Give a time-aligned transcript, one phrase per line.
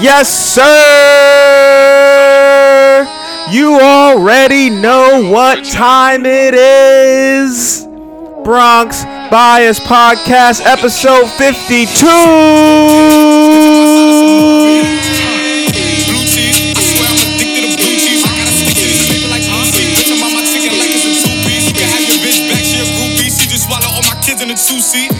[0.00, 0.62] Yes, sir.
[3.50, 7.86] You already know what time it is.
[8.44, 12.06] Bronx Bias Podcast, episode 52.
[16.08, 18.24] Blue cheese, I swear I'm addicted to blue cheese.
[18.26, 19.84] I gotta stick to this paper like Lucy.
[19.94, 21.70] Bitch, I'm on my chicken like it's a two piece.
[21.70, 23.30] You can have your bitch back, she a groupie.
[23.30, 25.12] She just swallow all my kids in a two seat.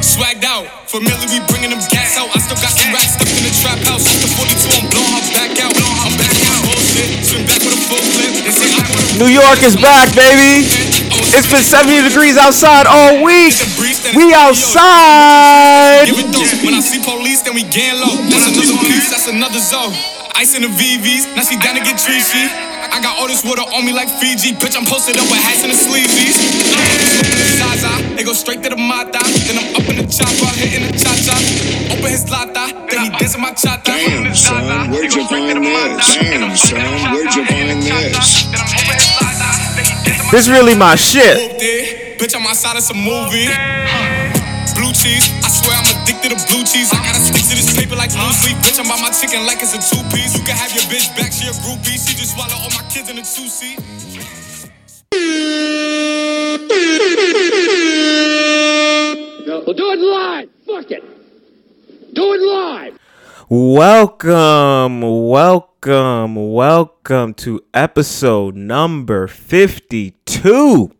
[0.00, 1.80] Swagged out, familiar, we bringing them
[2.14, 2.30] gas out.
[2.34, 4.06] I still got some racks stuck in the trap house.
[4.06, 5.74] Since the 42, I'm blowing her back out.
[5.74, 7.10] I'm back out, oh, bullshit.
[7.26, 8.32] Swing back with a full clip.
[8.46, 10.66] They say I'm with a New York is back, baby.
[11.10, 13.54] Oh, it's been 70 degrees outside all week.
[14.14, 16.06] We outside.
[16.06, 16.46] Give it though.
[16.62, 18.14] When I see police, then we gang low.
[18.30, 19.94] That's another piece, that's another zone.
[20.34, 22.46] Ice in the VVs, now she down to get treachy.
[22.94, 24.54] I got all this water on me like Fiji.
[24.54, 27.63] Bitch, I'm posted up with hats and the sleeveys.
[28.14, 29.18] Zaza, they go straight to the mata.
[29.46, 31.36] Then I'm up in the chopper, hitting the cha cha.
[31.92, 33.92] Open his lata, then he dancing my cha cha.
[33.92, 36.14] Damn, son, where'd you find this?
[36.14, 36.78] Damn, son,
[37.12, 38.46] where'd you find this?
[40.30, 41.58] This really my shit.
[42.18, 43.48] Bitch, I'm outside of some movie.
[44.74, 46.90] Blue cheese, I swear I'm addicted to blue cheese.
[46.90, 48.58] I gotta stick to this paper like blue sleep.
[48.58, 50.34] Bitch, I'm by my chicken like it's a two piece.
[50.34, 51.94] You can have your bitch back, she a groupie.
[51.94, 53.78] She just swallow all my kids in a two seat.
[59.66, 60.48] We'll do it live.
[60.66, 62.14] Fuck it.
[62.14, 62.98] Do it live.
[63.48, 70.90] Welcome, welcome, welcome to episode number 52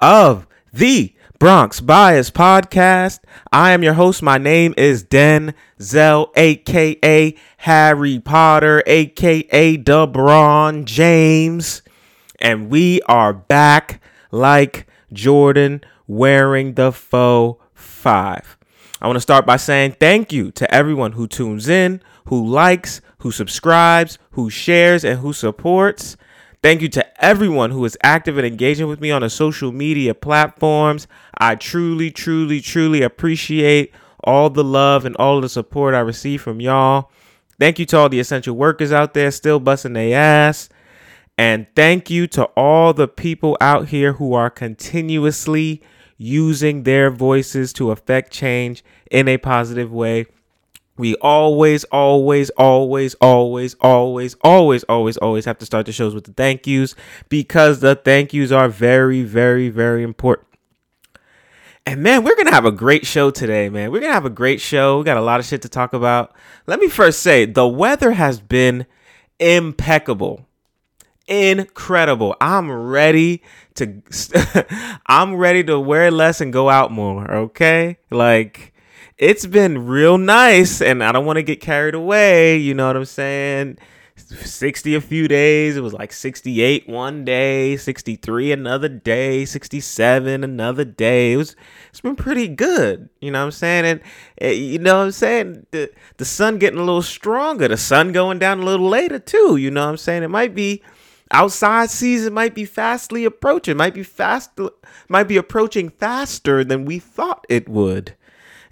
[0.00, 3.20] of the Bronx Bias Podcast.
[3.52, 4.22] I am your host.
[4.22, 11.82] My name is Denzel, aka Harry Potter, aka DeBron James.
[12.40, 18.56] And we are back like Jordan wearing the faux five.
[19.00, 23.00] I want to start by saying thank you to everyone who tunes in, who likes,
[23.18, 26.16] who subscribes, who shares, and who supports.
[26.62, 30.14] Thank you to everyone who is active and engaging with me on the social media
[30.14, 31.06] platforms.
[31.38, 33.92] I truly, truly, truly appreciate
[34.24, 37.10] all the love and all the support I receive from y'all.
[37.60, 40.68] Thank you to all the essential workers out there still busting their ass.
[41.38, 45.82] And thank you to all the people out here who are continuously
[46.16, 50.26] using their voices to affect change in a positive way.
[50.96, 56.24] We always, always, always, always, always, always, always, always have to start the shows with
[56.24, 56.94] the thank yous
[57.28, 60.48] because the thank yous are very, very, very important.
[61.84, 63.92] And man, we're going to have a great show today, man.
[63.92, 64.98] We're going to have a great show.
[64.98, 66.34] We got a lot of shit to talk about.
[66.66, 68.86] Let me first say the weather has been
[69.38, 70.45] impeccable
[71.28, 72.36] incredible.
[72.40, 73.42] I'm ready
[73.74, 74.02] to
[75.06, 77.98] I'm ready to wear less and go out more, okay?
[78.10, 78.72] Like
[79.18, 82.96] it's been real nice and I don't want to get carried away, you know what
[82.96, 83.78] I'm saying?
[84.18, 90.84] 60 a few days, it was like 68 one day, 63 another day, 67 another
[90.84, 91.32] day.
[91.32, 91.54] It was
[91.90, 93.84] it's been pretty good, you know what I'm saying?
[93.84, 94.00] And
[94.40, 95.66] eh, you know what I'm saying?
[95.70, 99.56] The the sun getting a little stronger, the sun going down a little later too,
[99.56, 100.22] you know what I'm saying?
[100.22, 100.82] It might be
[101.32, 104.50] outside season might be fastly approaching might be fast
[105.08, 108.14] might be approaching faster than we thought it would.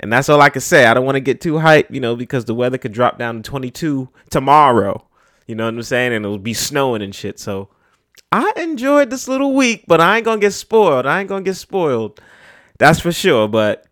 [0.01, 0.87] And that's all i can say.
[0.87, 3.37] I don't want to get too hyped you know because the weather could drop down
[3.37, 5.07] to 22 tomorrow.
[5.47, 6.13] You know what i'm saying?
[6.13, 7.39] And it'll be snowing and shit.
[7.39, 7.71] So
[8.31, 11.07] i enjoyed this little week but i ain't gonna get spoiled.
[11.07, 12.21] I ain't gonna get spoiled.
[12.79, 13.87] That's for sure but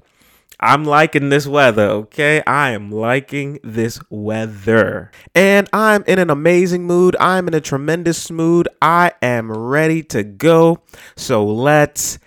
[0.64, 2.40] I'm liking this weather, okay?
[2.46, 5.10] I am liking this weather.
[5.34, 7.16] And I'm in an amazing mood.
[7.18, 8.68] I'm in a tremendous mood.
[8.80, 10.80] I am ready to go.
[11.16, 12.20] So let's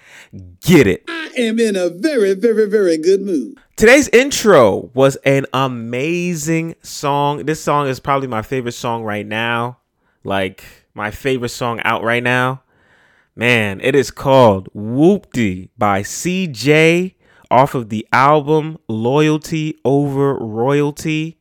[0.59, 1.06] get it.
[1.07, 3.57] I am in a very, very, very good mood.
[3.78, 7.46] Today's intro was an amazing song.
[7.46, 9.78] This song is probably my favorite song right now.
[10.25, 12.63] Like, my favorite song out right now.
[13.34, 17.16] Man, it is called Whoopty by CJ
[17.52, 21.38] off of the album Loyalty Over Royalty.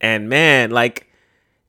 [0.00, 1.08] And man, like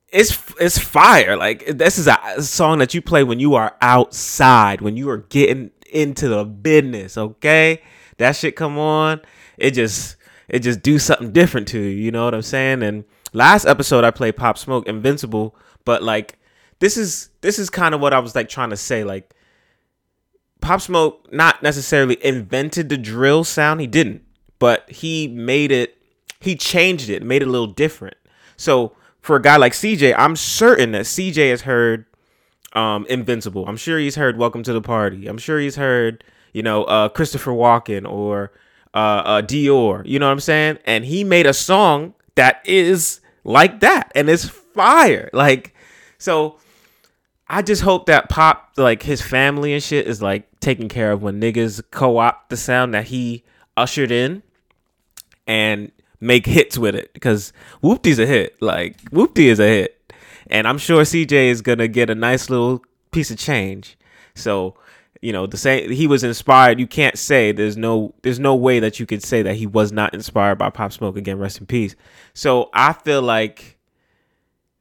[0.09, 1.35] it's it's fire.
[1.35, 5.17] Like this is a song that you play when you are outside, when you are
[5.17, 7.81] getting into the business, okay?
[8.17, 9.21] That shit come on,
[9.57, 10.17] it just
[10.47, 12.83] it just do something different to you, you know what I'm saying?
[12.83, 15.55] And last episode I played Pop Smoke Invincible,
[15.85, 16.37] but like
[16.79, 19.33] this is this is kind of what I was like trying to say like
[20.63, 24.23] Pop Smoke not necessarily invented the drill sound, he didn't,
[24.59, 25.97] but he made it,
[26.39, 28.15] he changed it, made it a little different.
[28.55, 32.05] So for a guy like CJ, I'm certain that CJ has heard
[32.71, 33.67] um, Invincible.
[33.67, 35.27] I'm sure he's heard Welcome to the Party.
[35.27, 36.23] I'm sure he's heard,
[36.53, 38.51] you know, uh, Christopher Walking or
[38.93, 40.05] uh, uh, Dior.
[40.05, 40.79] You know what I'm saying?
[40.85, 45.29] And he made a song that is like that and it's fire.
[45.33, 45.75] Like
[46.17, 46.57] so
[47.53, 51.21] I just hope that Pop, like his family and shit, is like taken care of
[51.21, 53.43] when niggas co-opt the sound that he
[53.77, 54.41] ushered in
[55.45, 57.13] and make hits with it.
[57.13, 57.53] Because
[57.83, 58.59] Whoopty's a hit.
[58.59, 60.13] Like Whoopty is a hit,
[60.47, 63.99] and I'm sure CJ is gonna get a nice little piece of change.
[64.33, 64.75] So
[65.21, 68.79] you know the same he was inspired you can't say there's no there's no way
[68.79, 71.65] that you could say that he was not inspired by pop smoke again rest in
[71.65, 71.95] peace
[72.33, 73.77] so i feel like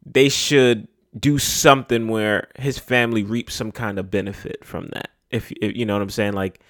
[0.04, 0.88] they should
[1.18, 5.84] do something where his family reaps some kind of benefit from that if, if you
[5.84, 6.60] know what i'm saying like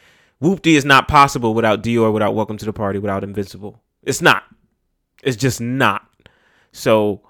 [0.43, 4.44] whoopty is not possible without dior without welcome to the party without invincible it's not
[5.23, 6.09] it's just not
[6.73, 7.23] so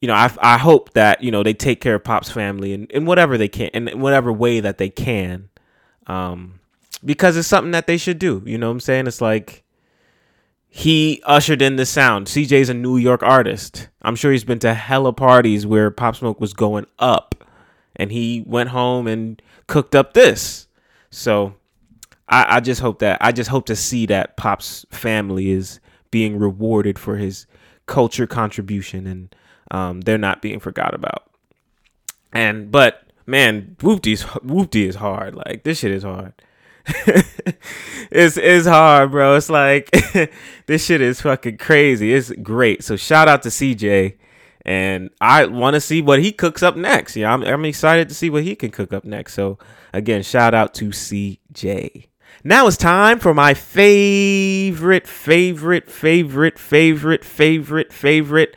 [0.00, 2.86] you know, I, I hope that, you know, they take care of Pop's family in,
[2.86, 5.50] in whatever they can, in whatever way that they can.
[6.06, 6.60] Um,
[7.04, 8.42] because it's something that they should do.
[8.46, 9.06] You know what I'm saying?
[9.06, 9.62] It's like
[10.72, 12.28] he ushered in the sound.
[12.28, 13.88] CJ's a New York artist.
[14.02, 17.34] I'm sure he's been to hella parties where Pop Smoke was going up.
[17.96, 20.68] And he went home and cooked up this.
[21.10, 21.54] So
[22.28, 25.80] I, I just hope that I just hope to see that Pop's family is
[26.12, 27.46] being rewarded for his
[27.86, 29.34] culture contribution and
[29.72, 31.28] um, they're not being forgot about.
[32.32, 35.34] And but man, Whoopty's Whoopty is hard.
[35.34, 36.32] Like this shit is hard.
[36.86, 39.36] It's it's hard, bro.
[39.36, 39.90] It's like
[40.66, 42.14] this shit is fucking crazy.
[42.14, 42.82] It's great.
[42.84, 44.16] So shout out to CJ,
[44.64, 47.16] and I want to see what he cooks up next.
[47.16, 49.34] Yeah, I'm I'm excited to see what he can cook up next.
[49.34, 49.58] So
[49.92, 52.06] again, shout out to CJ.
[52.42, 58.56] Now it's time for my favorite, favorite, favorite, favorite, favorite, favorite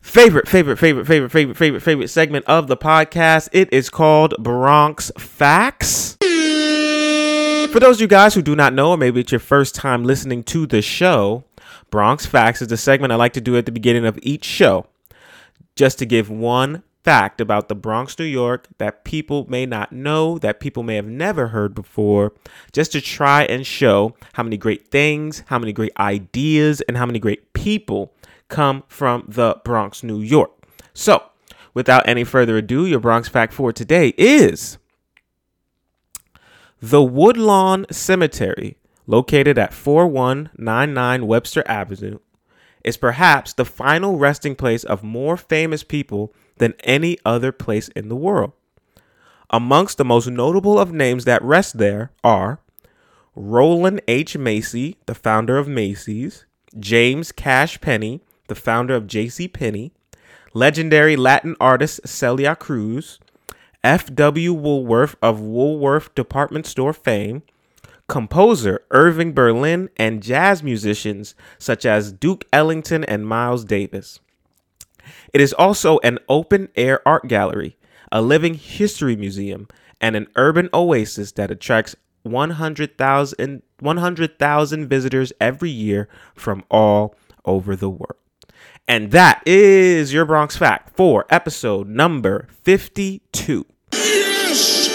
[0.00, 3.48] favorite, favorite, favorite, favorite, favorite, favorite, favorite favorite, favorite segment of the podcast.
[3.52, 6.16] It is called Bronx Facts.
[7.70, 10.02] For those of you guys who do not know, or maybe it's your first time
[10.02, 11.44] listening to the show,
[11.88, 14.86] Bronx Facts is the segment I like to do at the beginning of each show,
[15.76, 20.36] just to give one fact about the Bronx, New York that people may not know,
[20.38, 22.32] that people may have never heard before,
[22.72, 27.06] just to try and show how many great things, how many great ideas, and how
[27.06, 28.12] many great people
[28.48, 30.50] come from the Bronx, New York.
[30.92, 31.22] So,
[31.72, 34.76] without any further ado, your Bronx fact for today is
[36.80, 42.18] the Woodlawn Cemetery, located at 4199 Webster Avenue,
[42.82, 48.08] is perhaps the final resting place of more famous people than any other place in
[48.08, 48.52] the world.
[49.50, 52.60] Amongst the most notable of names that rest there are
[53.36, 54.38] Rowland H.
[54.38, 56.46] Macy, the founder of Macy's,
[56.78, 59.48] James Cash Penney, the founder of J.C.
[59.48, 59.92] Penney,
[60.54, 63.18] legendary Latin artist Celia Cruz,
[63.82, 64.52] F.W.
[64.52, 67.42] Woolworth of Woolworth Department Store fame,
[68.08, 74.20] composer Irving Berlin, and jazz musicians such as Duke Ellington and Miles Davis.
[75.32, 77.78] It is also an open air art gallery,
[78.12, 79.66] a living history museum,
[80.00, 87.14] and an urban oasis that attracts 100,000 100, visitors every year from all
[87.46, 88.19] over the world.
[88.88, 93.64] And that is your Bronx Fact for episode number 52.
[93.92, 94.88] Yes!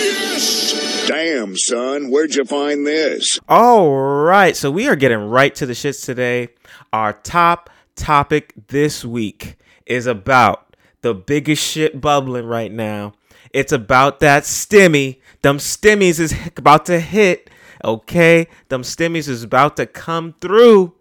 [0.00, 1.08] Yes!
[1.08, 3.40] Damn, son, where'd you find this?
[3.48, 6.50] All right, so we are getting right to the shits today.
[6.92, 13.14] Our top topic this week is about the biggest shit bubbling right now.
[13.50, 15.20] It's about that stimmy.
[15.42, 17.50] Them stimmies is about to hit.
[17.84, 20.94] Okay, them stimmies is about to come through.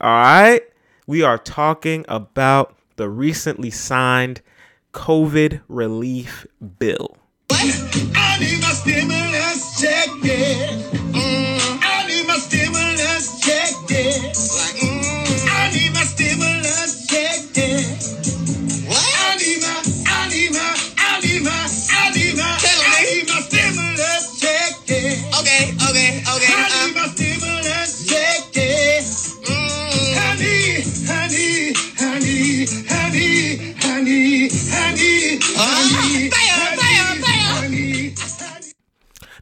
[0.00, 0.62] All right
[1.06, 4.42] we are talking about the recently signed
[4.92, 6.46] COVID relief
[6.78, 7.16] bill.
[7.50, 8.42] I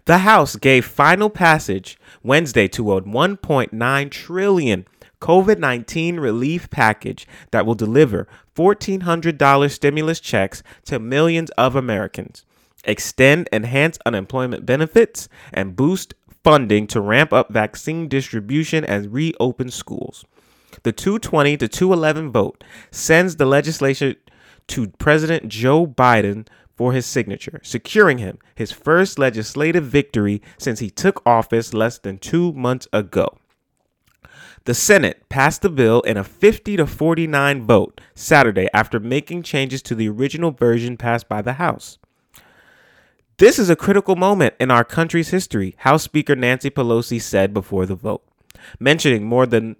[0.06, 4.86] The House gave final passage Wednesday to a 1.9 trillion
[5.20, 8.26] COVID-19 relief package that will deliver
[8.56, 12.44] $1400 stimulus checks to millions of Americans,
[12.84, 20.24] extend enhanced unemployment benefits, and boost funding to ramp up vaccine distribution and reopen schools.
[20.82, 24.16] The 220 to 211 vote sends the legislation
[24.68, 26.46] to President Joe Biden
[26.80, 32.16] for his signature, securing him his first legislative victory since he took office less than
[32.16, 33.36] two months ago.
[34.64, 39.82] The Senate passed the bill in a 50 to 49 vote Saturday after making changes
[39.82, 41.98] to the original version passed by the House.
[43.36, 47.84] This is a critical moment in our country's history, House Speaker Nancy Pelosi said before
[47.84, 48.24] the vote,
[48.78, 49.76] mentioning more than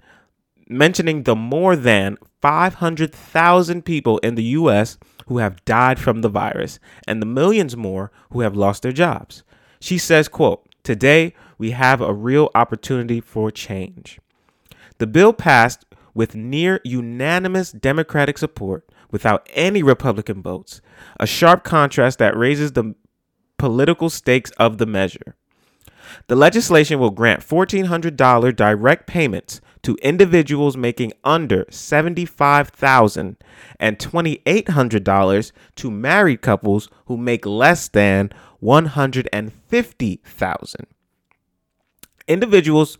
[0.68, 4.98] mentioning the more than 500,000 people in the US
[5.30, 9.44] who have died from the virus and the millions more who have lost their jobs.
[9.80, 14.18] She says, quote, "Today we have a real opportunity for change."
[14.98, 15.84] The bill passed
[16.14, 20.80] with near unanimous Democratic support without any Republican votes,
[21.20, 22.96] a sharp contrast that raises the
[23.56, 25.36] political stakes of the measure.
[26.26, 33.36] The legislation will grant $1,400 direct payments to individuals making under $75,000
[33.78, 40.86] and $2,800 to married couples who make less than 150,000.
[42.28, 42.98] Individuals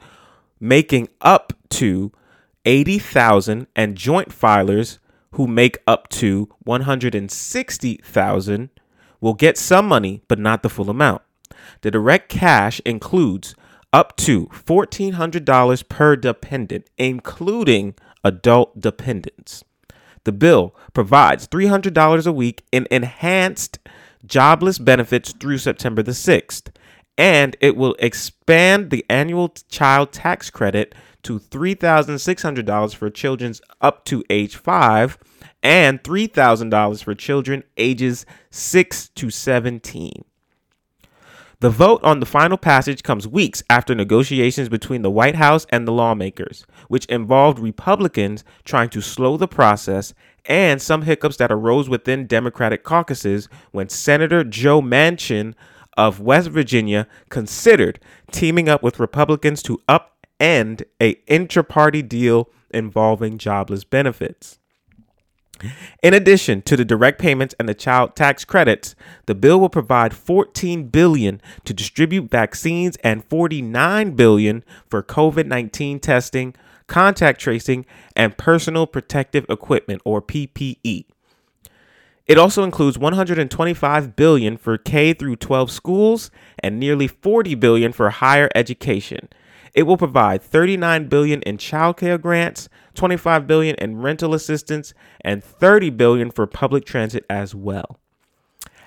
[0.58, 2.10] making up to
[2.64, 4.98] 80,000 and joint filers
[5.32, 8.70] who make up to 160,000
[9.20, 11.22] will get some money but not the full amount.
[11.82, 13.54] The direct cash includes
[13.92, 17.94] up to $1,400 per dependent, including
[18.24, 19.64] adult dependents.
[20.24, 23.78] The bill provides $300 a week in enhanced
[24.24, 26.68] jobless benefits through September the 6th,
[27.16, 34.24] and it will expand the annual child tax credit to $3,600 for children up to
[34.30, 35.18] age 5
[35.62, 40.24] and $3,000 for children ages 6 to 17.
[41.60, 45.86] The vote on the final passage comes weeks after negotiations between the White House and
[45.86, 50.14] the lawmakers, which involved Republicans trying to slow the process
[50.46, 55.52] and some hiccups that arose within Democratic caucuses when Senator Joe Manchin
[55.98, 58.00] of West Virginia considered
[58.32, 64.59] teaming up with Republicans to upend a intra-party deal involving jobless benefits.
[66.02, 68.94] In addition to the direct payments and the child tax credits,
[69.26, 76.54] the bill will provide 14 billion to distribute vaccines and 49 billion for COVID-19 testing,
[76.86, 77.86] contact tracing,
[78.16, 81.04] and personal protective equipment or PPE.
[82.26, 88.10] It also includes 125 billion for K through 12 schools and nearly 40 billion for
[88.10, 89.28] higher education.
[89.74, 95.90] It will provide 39 billion in childcare grants, 25 billion in rental assistance, and 30
[95.90, 98.00] billion for public transit as well.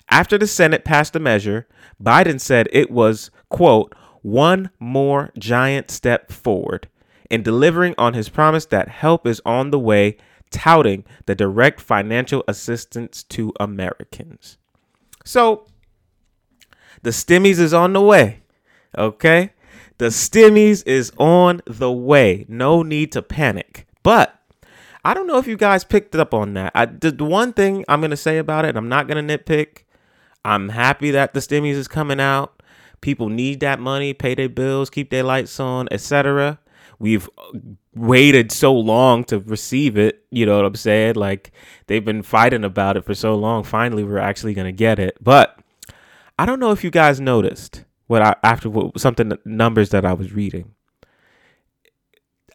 [0.10, 1.68] After the Senate passed the measure,
[2.02, 6.88] Biden said it was, quote, one more giant step forward
[7.30, 10.18] in delivering on his promise that help is on the way,
[10.52, 14.58] touting the direct financial assistance to Americans.
[15.26, 15.66] So,
[17.02, 18.42] the stimmies is on the way,
[18.98, 19.54] okay?
[20.04, 22.44] The stimmies is on the way.
[22.50, 23.88] No need to panic.
[24.04, 24.38] But
[25.06, 26.74] I don't know if you guys picked up on that.
[26.76, 29.84] I, the one thing I'm to say about it, I'm not to nitpick,
[30.44, 32.62] I'm happy that the stimmies is coming out.
[33.00, 36.60] People need that money, pay their bills, keep their lights on, etc.
[37.00, 37.60] We've uh,
[37.96, 40.26] waited so long to receive it.
[40.32, 41.16] You know what I'm saying?
[41.16, 41.54] Like
[41.88, 43.64] they've been fighting about it for so long.
[43.64, 45.16] Finally, we're actually to get it.
[45.22, 45.58] But
[46.38, 50.14] I don't know if you guys noticed what I after what, something numbers that I
[50.14, 50.76] was reading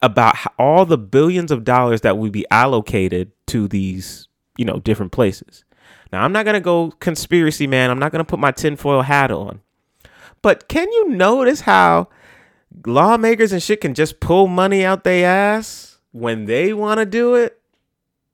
[0.00, 4.78] about how, all the billions of dollars that would be allocated to these, you know,
[4.78, 5.64] different places.
[6.12, 7.90] Now, I'm not to go conspiracy man.
[7.90, 9.60] I'm not to put my tinfoil hat on.
[10.42, 12.08] But can you notice how
[12.86, 17.34] lawmakers and shit can just pull money out their ass when they want to do
[17.34, 17.60] it?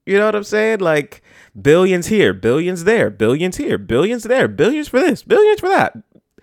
[0.04, 0.80] You know what I'm saying?
[0.80, 1.22] Like
[1.58, 5.96] billions here, billions there, billions here, billions there, billions for this, billions for that.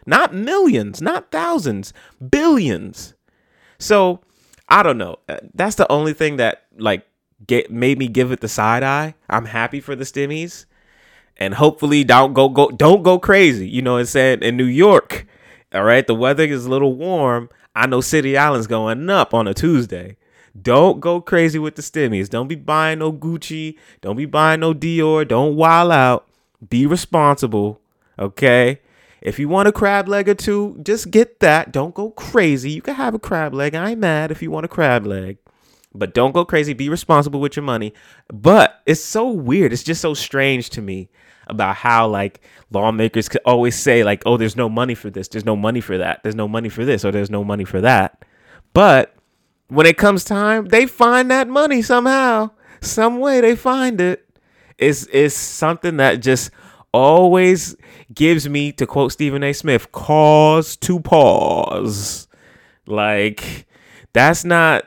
[0.06, 1.94] Not millions, not thousands,
[2.30, 3.14] billions.
[3.78, 4.22] So
[4.68, 5.18] I don't know.
[5.30, 7.06] Uh, That's the only thing that like
[7.46, 9.16] get made me give it the side eye.
[9.30, 10.66] I'm happy for the stimmies,
[11.38, 13.68] and hopefully don't go go don't go crazy.
[13.68, 15.28] You know, it's saying in New York.
[15.74, 17.50] All right, the weather is a little warm.
[17.76, 20.18] I know City Island's going up on a Tuesday.
[20.60, 22.30] Don't go crazy with the stimmies.
[22.30, 23.78] Don't be buying no Gucci.
[24.02, 25.26] Don't be buying no Dior.
[25.26, 26.28] Don't wild out.
[26.70, 27.80] Be responsible.
[28.20, 28.82] Okay.
[29.22, 31.72] If you want a crab leg or two, just get that.
[31.72, 32.72] Don't go crazy.
[32.72, 33.76] You can have a crab leg.
[33.76, 35.38] I ain't mad if you want a crab leg.
[35.94, 36.74] But don't go crazy.
[36.74, 37.94] Be responsible with your money.
[38.34, 39.74] But it's so weird.
[39.74, 41.10] It's just so strange to me
[41.48, 45.28] about how like lawmakers could always say like, "Oh, there's no money for this.
[45.28, 46.24] There's no money for that.
[46.24, 48.24] There's no money for this or there's no money for that."
[48.74, 49.14] But
[49.68, 52.52] when it comes time, they find that money somehow.
[52.82, 54.26] Some way they find it.
[54.78, 56.52] It's it's something that just
[56.94, 57.76] always
[58.14, 59.54] gives me, to quote Stephen A.
[59.54, 62.28] Smith, cause to pause.
[62.86, 63.68] Like,
[64.14, 64.86] that's not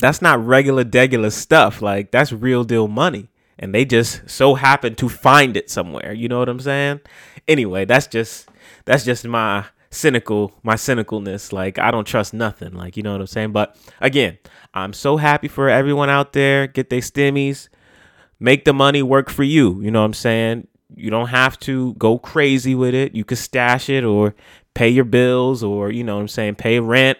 [0.00, 1.82] that's not regular degular stuff.
[1.82, 3.28] Like that's real deal money.
[3.58, 6.12] And they just so happen to find it somewhere.
[6.12, 7.00] You know what I'm saying?
[7.46, 8.48] Anyway, that's just
[8.86, 11.52] that's just my cynical my cynicalness.
[11.52, 12.72] Like I don't trust nothing.
[12.72, 13.52] Like you know what I'm saying?
[13.52, 14.38] But again,
[14.72, 16.66] I'm so happy for everyone out there.
[16.66, 17.68] Get their stimmies.
[18.38, 19.82] Make the money work for you.
[19.82, 20.66] You know what I'm saying?
[20.96, 23.14] You don't have to go crazy with it.
[23.14, 24.34] You could stash it or
[24.74, 27.18] pay your bills or you know what I'm saying, pay rent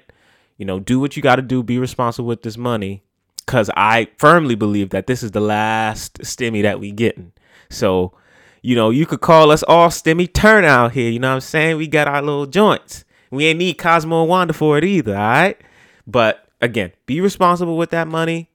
[0.61, 3.03] you know, do what you got to do, be responsible with this money
[3.47, 7.33] cuz I firmly believe that this is the last stimmy that we getting.
[7.71, 8.13] So,
[8.61, 11.41] you know, you could call us all stimmy turn out here, you know what I'm
[11.41, 11.79] saying?
[11.79, 13.07] We got our little joints.
[13.31, 15.59] We ain't need Cosmo and Wanda for it either, all right?
[16.07, 18.51] But again, be responsible with that money.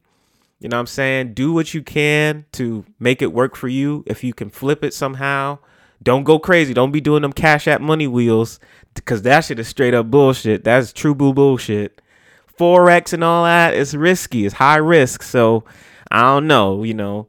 [0.59, 1.33] You know what I'm saying?
[1.33, 4.03] Do what you can to make it work for you.
[4.07, 5.59] If you can flip it somehow,
[6.01, 6.74] don't go crazy.
[6.74, 8.59] Don't be doing them cash app money wheels
[8.93, 10.63] because that shit is straight up bullshit.
[10.63, 12.01] That's true boo bullshit.
[12.57, 14.45] Forex and all that is risky.
[14.45, 15.24] It's high risk.
[15.24, 15.65] So
[16.09, 16.83] I don't know.
[16.83, 17.27] You know,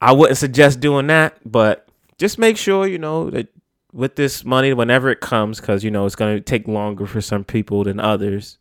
[0.00, 3.48] I wouldn't suggest doing that, but just make sure you know that
[3.92, 7.44] with this money, whenever it comes, because you know it's gonna take longer for some
[7.44, 8.58] people than others.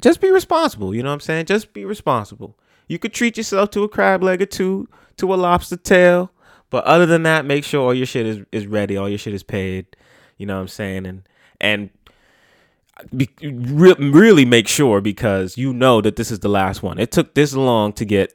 [0.00, 0.94] Just be responsible.
[0.94, 1.46] You know what I'm saying?
[1.46, 2.58] Just be responsible.
[2.88, 4.88] You could treat yourself to a crab leg or two,
[5.18, 6.32] to a lobster tail,
[6.70, 9.34] but other than that, make sure all your shit is, is ready, all your shit
[9.34, 9.86] is paid.
[10.38, 11.06] You know what I'm saying?
[11.06, 11.22] And
[11.60, 11.90] and
[13.14, 16.98] be, re- really make sure because you know that this is the last one.
[16.98, 18.34] It took this long to get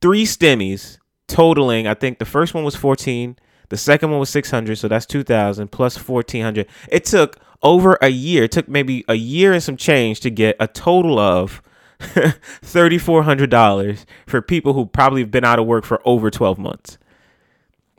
[0.00, 1.86] three stimmies totaling.
[1.86, 3.36] I think the first one was 14,
[3.68, 6.66] the second one was 600, so that's 2,000 plus 1,400.
[6.90, 8.44] It took over a year.
[8.44, 11.62] It took maybe a year and some change to get a total of
[12.00, 16.98] $3,400 for people who probably have been out of work for over 12 months.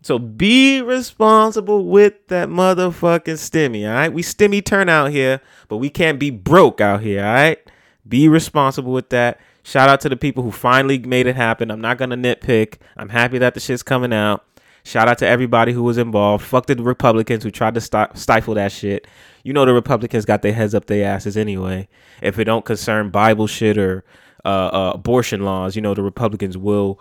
[0.01, 4.12] So be responsible with that motherfucking stimmy, all right?
[4.12, 5.39] We stimmy turn out here,
[5.70, 7.60] but we can't be broke out here, all right?
[8.05, 9.39] Be responsible with that.
[9.63, 11.72] Shout out to the people who finally made it happen.
[11.72, 12.79] I'm not gonna nitpick.
[12.98, 14.43] I'm happy that the shit's coming out.
[14.86, 16.43] Shout out to everybody who was involved.
[16.43, 19.08] Fuck the Republicans who tried to st- stifle that shit.
[19.43, 21.88] You know the Republicans got their heads up their asses anyway.
[22.22, 24.04] If it don't concern Bible shit or
[24.43, 27.00] uh, uh, abortion laws, you know the Republicans will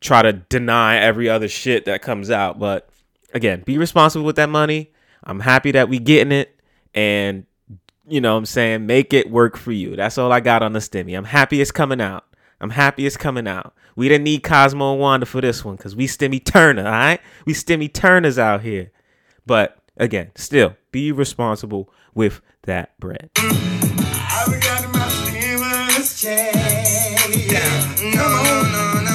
[0.00, 2.58] try to deny every other shit that comes out.
[2.58, 2.88] But
[3.32, 4.90] again, be responsible with that money.
[5.24, 6.58] I'm happy that we getting it
[6.94, 7.46] and
[8.06, 9.96] you know what I'm saying, make it work for you.
[9.96, 11.16] That's all I got on the stimmy.
[11.16, 12.24] I'm happy it's coming out.
[12.62, 13.74] I'm happy it's coming out.
[13.96, 17.20] We didn't need Cosmo and Wanda for this one because we stimmy Turner, all right?
[17.44, 18.92] We stimmy Turners out here.
[19.44, 23.30] But again, still be responsible with that bread.
[23.36, 26.54] I got my stimulus check.
[26.54, 27.94] Yeah.
[28.14, 29.12] Come on, no, no.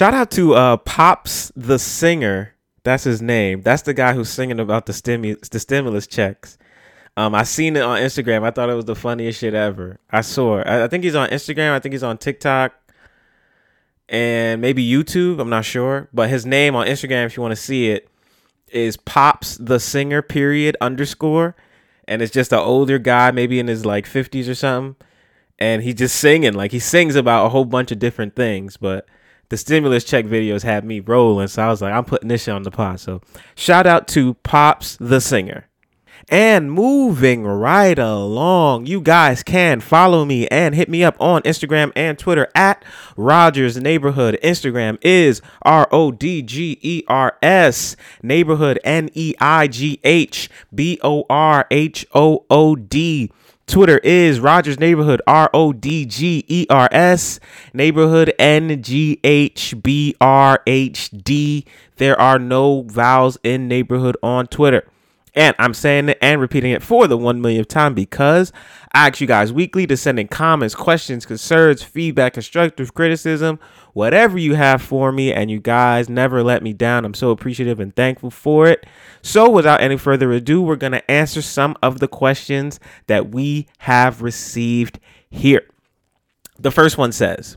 [0.00, 2.54] Shout out to uh, Pops the singer.
[2.84, 3.60] That's his name.
[3.60, 6.56] That's the guy who's singing about the stimulus the stimulus checks.
[7.18, 8.42] Um, I seen it on Instagram.
[8.42, 10.00] I thought it was the funniest shit ever.
[10.08, 10.66] I saw it.
[10.66, 11.72] I, I think he's on Instagram.
[11.72, 12.72] I think he's on TikTok
[14.08, 15.38] and maybe YouTube.
[15.38, 18.08] I'm not sure, but his name on Instagram, if you want to see it,
[18.68, 20.22] is Pops the singer.
[20.22, 21.54] Period underscore,
[22.08, 24.96] and it's just an older guy, maybe in his like 50s or something,
[25.58, 29.06] and he just singing like he sings about a whole bunch of different things, but
[29.50, 31.48] the stimulus check videos had me rolling.
[31.48, 32.98] So I was like, I'm putting this shit on the pod.
[33.00, 33.20] So
[33.54, 35.66] shout out to Pops the Singer.
[36.28, 41.90] And moving right along, you guys can follow me and hit me up on Instagram
[41.96, 42.84] and Twitter at
[43.16, 44.38] Rodgers Neighborhood.
[44.44, 50.48] Instagram is R O D G E R S Neighborhood N E I G H
[50.72, 53.32] B O R H O O D.
[53.70, 57.38] Twitter is Rodgers Neighborhood, R O D G E R S,
[57.72, 61.64] Neighborhood N G H B R H D.
[61.96, 64.90] There are no vowels in neighborhood on Twitter.
[65.36, 68.52] And I'm saying it and repeating it for the one millionth time because
[68.92, 73.60] I ask you guys weekly to send in comments, questions, concerns, feedback, constructive criticism,
[73.92, 75.32] whatever you have for me.
[75.32, 77.04] And you guys never let me down.
[77.04, 78.84] I'm so appreciative and thankful for it.
[79.22, 83.68] So, without any further ado, we're going to answer some of the questions that we
[83.78, 84.98] have received
[85.30, 85.68] here.
[86.58, 87.56] The first one says,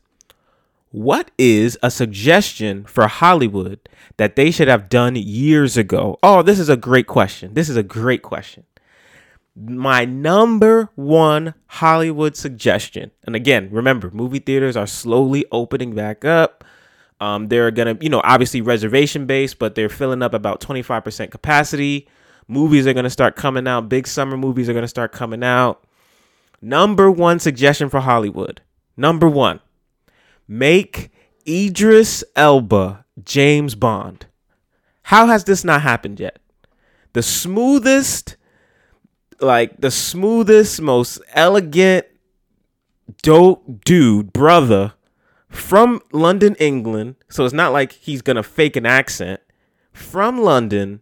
[0.92, 3.80] what is a suggestion for Hollywood
[4.18, 6.20] that they should have done years ago?
[6.22, 7.56] Oh, this is a great question.
[7.56, 8.66] This is a great question.
[9.56, 13.12] My number one Hollywood suggestion.
[13.26, 16.64] And again, remember, movie theaters are slowly opening back up.
[17.20, 22.08] Um, they're gonna, you know, obviously reservation based, but they're filling up about 25% capacity.
[22.48, 23.90] Movies are gonna start coming out.
[23.90, 25.84] Big summer movies are gonna start coming out.
[26.62, 28.62] Number one suggestion for Hollywood.
[28.98, 29.60] Number one,
[30.48, 31.12] make
[31.48, 34.26] Idris Elba James Bond.
[35.04, 36.40] How has this not happened yet?
[37.14, 38.38] The smoothest,
[39.44, 42.06] like the smoothest, most elegant,
[43.22, 44.94] dope dude, brother
[45.50, 47.16] from London, England.
[47.30, 49.40] So it's not like he's gonna fake an accent
[49.92, 51.02] from London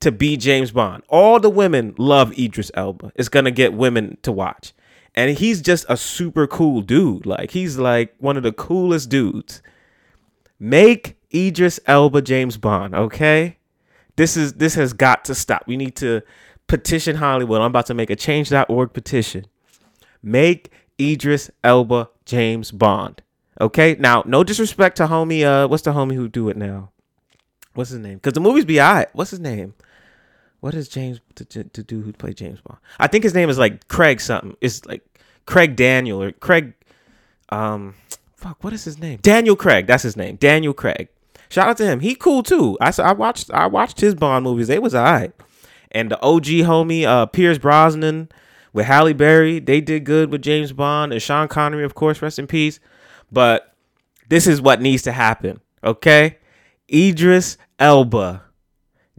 [0.00, 1.02] to be James Bond.
[1.08, 3.12] All the women love Idris Elba.
[3.14, 4.72] It's gonna get women to watch.
[5.14, 7.26] And he's just a super cool dude.
[7.26, 9.62] Like he's like one of the coolest dudes.
[10.58, 13.58] Make Idris Elba James Bond, okay?
[14.16, 15.64] This is this has got to stop.
[15.66, 16.22] We need to
[16.72, 17.60] petition Hollywood.
[17.60, 19.44] I'm about to make a change.org petition.
[20.22, 23.20] Make Idris Elba James Bond.
[23.60, 23.94] Okay?
[23.98, 26.90] Now, no disrespect to homie uh what's the homie who do it now?
[27.74, 28.20] What's his name?
[28.20, 29.08] Cuz the movies be alright.
[29.12, 29.74] What's his name?
[30.60, 32.78] What is James to, to, do who play James Bond?
[32.98, 34.56] I think his name is like Craig something.
[34.62, 35.04] It's like
[35.44, 36.72] Craig Daniel or Craig
[37.50, 37.96] um
[38.34, 39.18] fuck, what is his name?
[39.20, 39.86] Daniel Craig.
[39.86, 40.36] That's his name.
[40.36, 41.08] Daniel Craig.
[41.50, 42.00] Shout out to him.
[42.00, 42.78] He cool too.
[42.80, 44.68] I I watched I watched his Bond movies.
[44.68, 45.34] They was alright.
[45.92, 48.28] And the OG homie uh Pierce Brosnan
[48.72, 52.38] with Halle Berry, they did good with James Bond and Sean Connery, of course, rest
[52.38, 52.80] in peace.
[53.30, 53.74] But
[54.28, 55.60] this is what needs to happen.
[55.84, 56.38] Okay?
[56.92, 58.42] Idris Elba,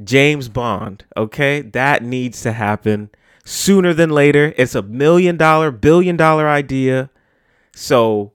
[0.04, 1.06] James Bond.
[1.16, 1.62] Okay?
[1.62, 3.10] That needs to happen
[3.46, 4.54] sooner than later.
[4.58, 7.10] It's a million dollar, billion dollar idea.
[7.76, 8.34] So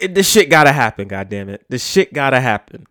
[0.00, 1.64] it, this shit gotta happen, God damn it.
[1.68, 2.86] This shit gotta happen.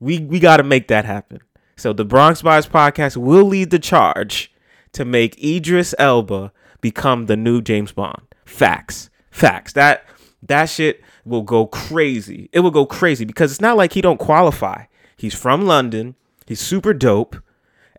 [0.00, 1.40] We we gotta make that happen.
[1.78, 4.50] So the Bronx Bias podcast will lead the charge
[4.92, 8.22] to make Idris Elba become the new James Bond.
[8.46, 9.10] Facts.
[9.30, 9.74] Facts.
[9.74, 10.04] That
[10.42, 12.48] that shit will go crazy.
[12.52, 14.84] It will go crazy because it's not like he don't qualify.
[15.18, 16.14] He's from London.
[16.46, 17.36] He's super dope.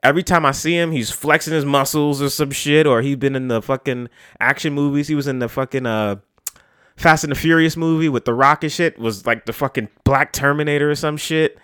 [0.02, 3.36] Every time I see him, he's flexing his muscles or some shit, or he's been
[3.36, 4.10] in the fucking
[4.40, 5.08] action movies.
[5.08, 6.16] He was in the fucking uh
[6.96, 8.98] Fast and the Furious movie with the Rock and shit.
[8.98, 11.60] Was like the fucking Black Terminator or some shit.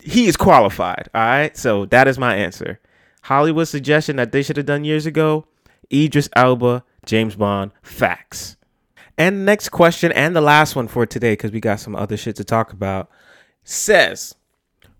[0.00, 1.08] He is qualified.
[1.14, 1.56] All right.
[1.56, 2.80] So that is my answer.
[3.22, 5.46] Hollywood suggestion that they should have done years ago.
[5.92, 8.56] Idris Elba, James Bond, facts.
[9.18, 12.36] And next question and the last one for today, because we got some other shit
[12.36, 13.10] to talk about,
[13.62, 14.34] says,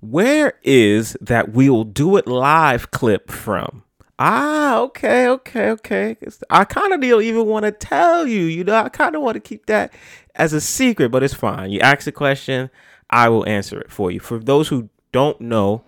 [0.01, 3.85] Where is that We'll Do It Live clip from?
[4.18, 6.16] Ah, okay, okay, okay.
[6.51, 8.42] I kind of don't even want to tell you.
[8.42, 9.92] You know, I kind of want to keep that
[10.37, 11.71] as a secret, but it's fine.
[11.71, 12.71] You ask the question,
[13.12, 14.18] I will answer it for you.
[14.18, 15.85] For those who don't know,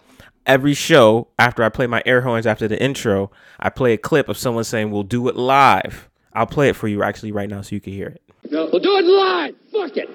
[0.46, 4.28] every show after I play my air horns after the intro, I play a clip
[4.28, 7.62] of someone saying, "We'll do it live." I'll play it for you actually right now
[7.62, 8.22] so you can hear it.
[8.50, 9.54] No, we'll do it live.
[9.72, 10.10] Fuck it.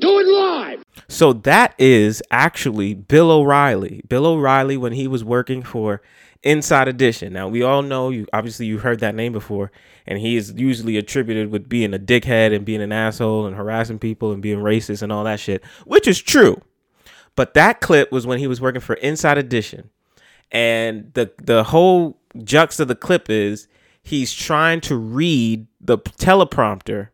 [0.00, 0.84] Do it live.
[1.08, 4.02] So that is actually Bill O'Reilly.
[4.08, 6.02] Bill O'Reilly when he was working for
[6.44, 7.32] Inside Edition.
[7.32, 9.72] Now we all know you obviously you've heard that name before,
[10.06, 13.98] and he is usually attributed with being a dickhead and being an asshole and harassing
[13.98, 16.60] people and being racist and all that shit, which is true.
[17.34, 19.90] But that clip was when he was working for Inside Edition.
[20.52, 23.66] And the the whole jux of the clip is
[24.02, 27.08] he's trying to read the teleprompter,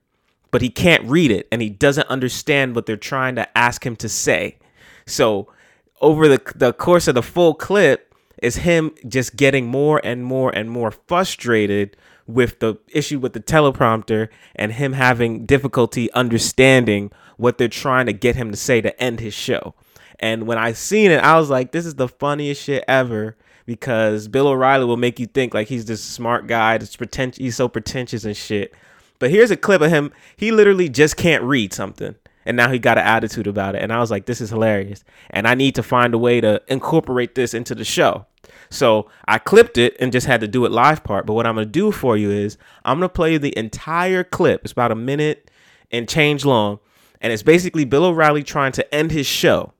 [0.50, 3.96] but he can't read it and he doesn't understand what they're trying to ask him
[3.96, 4.58] to say.
[5.06, 5.52] So
[6.00, 8.09] over the the course of the full clip
[8.42, 13.40] is him just getting more and more and more frustrated with the issue with the
[13.40, 19.02] teleprompter and him having difficulty understanding what they're trying to get him to say to
[19.02, 19.74] end his show.
[20.18, 24.28] And when I seen it, I was like, this is the funniest shit ever because
[24.28, 27.68] Bill O'Reilly will make you think like he's this smart guy, that's pretentious, he's so
[27.68, 28.74] pretentious and shit.
[29.18, 30.12] But here's a clip of him.
[30.36, 32.14] He literally just can't read something.
[32.44, 33.82] And now he got an attitude about it.
[33.82, 35.04] And I was like, this is hilarious.
[35.30, 38.26] And I need to find a way to incorporate this into the show.
[38.70, 41.26] So I clipped it and just had to do it live part.
[41.26, 44.62] But what I'm to do for you is I'm to play the entire clip.
[44.62, 45.50] It's about a minute
[45.90, 46.78] and change long.
[47.20, 49.74] And it's basically Bill O'Reilly trying to end his show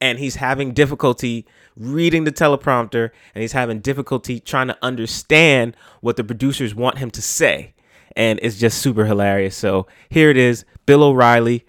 [0.00, 6.16] and he's having difficulty reading the teleprompter and he's having difficulty trying to understand what
[6.16, 7.74] the producers want him to say
[8.16, 11.64] and it's just super hilarious so here it is bill o'reilly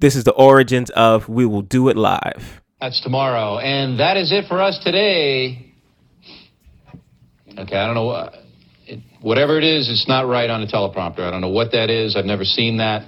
[0.00, 3.58] this is the origins of we will do it live That's tomorrow.
[3.58, 5.72] And that is it for us today.
[7.58, 8.04] Okay, I don't know.
[8.06, 8.34] what-
[8.86, 11.20] It, whatever it is, it's not right on the teleprompter.
[11.20, 12.16] I don't know what that is.
[12.16, 13.02] I've never seen that.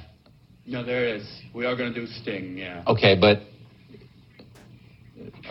[0.67, 1.25] No, there is.
[1.55, 2.83] We are going to do Sting, yeah.
[2.87, 3.43] Okay, but.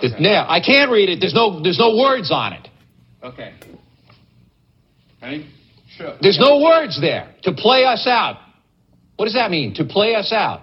[0.04, 1.20] It, yeah, I can't read it.
[1.20, 2.68] There's no, there's no words on it.
[3.24, 3.54] Okay.
[5.20, 5.48] Hey?
[5.98, 6.18] Sure.
[6.22, 7.34] There's no words there.
[7.44, 8.38] To play us out.
[9.16, 9.74] What does that mean?
[9.76, 10.62] To play us out.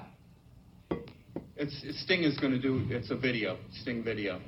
[1.57, 2.87] It's, it's Sting is going to do.
[2.89, 3.59] It's a video.
[3.83, 4.41] Sting video.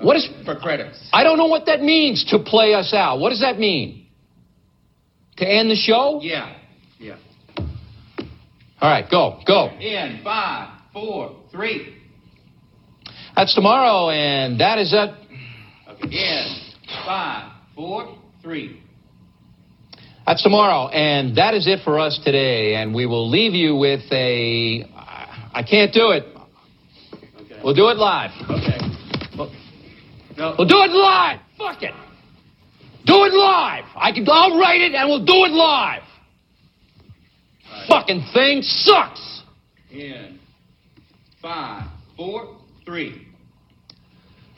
[0.00, 0.28] What is.
[0.44, 1.08] For credits.
[1.12, 3.18] I don't know what that means, to play us out.
[3.18, 4.06] What does that mean?
[5.38, 6.20] To end the show?
[6.22, 6.56] Yeah.
[6.98, 7.16] Yeah.
[8.80, 9.70] All right, go, go.
[9.80, 11.96] In five, four, three.
[13.34, 15.10] That's tomorrow, and that is it.
[15.88, 16.16] Okay.
[16.16, 16.56] In
[17.04, 18.17] five, four,
[18.48, 18.82] three.
[20.26, 22.76] That's tomorrow, and that is it for us today.
[22.76, 24.84] And we will leave you with a.
[25.52, 26.24] I can't do it.
[27.12, 27.60] Okay.
[27.62, 28.30] We'll do it live.
[28.48, 28.78] Okay.
[30.38, 30.54] No.
[30.56, 31.40] We'll do it live.
[31.58, 31.92] Fuck it.
[33.04, 33.84] Do it live.
[33.96, 34.26] I can.
[34.30, 36.02] I'll write it, and we'll do it live.
[37.86, 39.42] Fucking thing sucks.
[39.90, 40.38] In
[41.42, 43.27] five, four, three.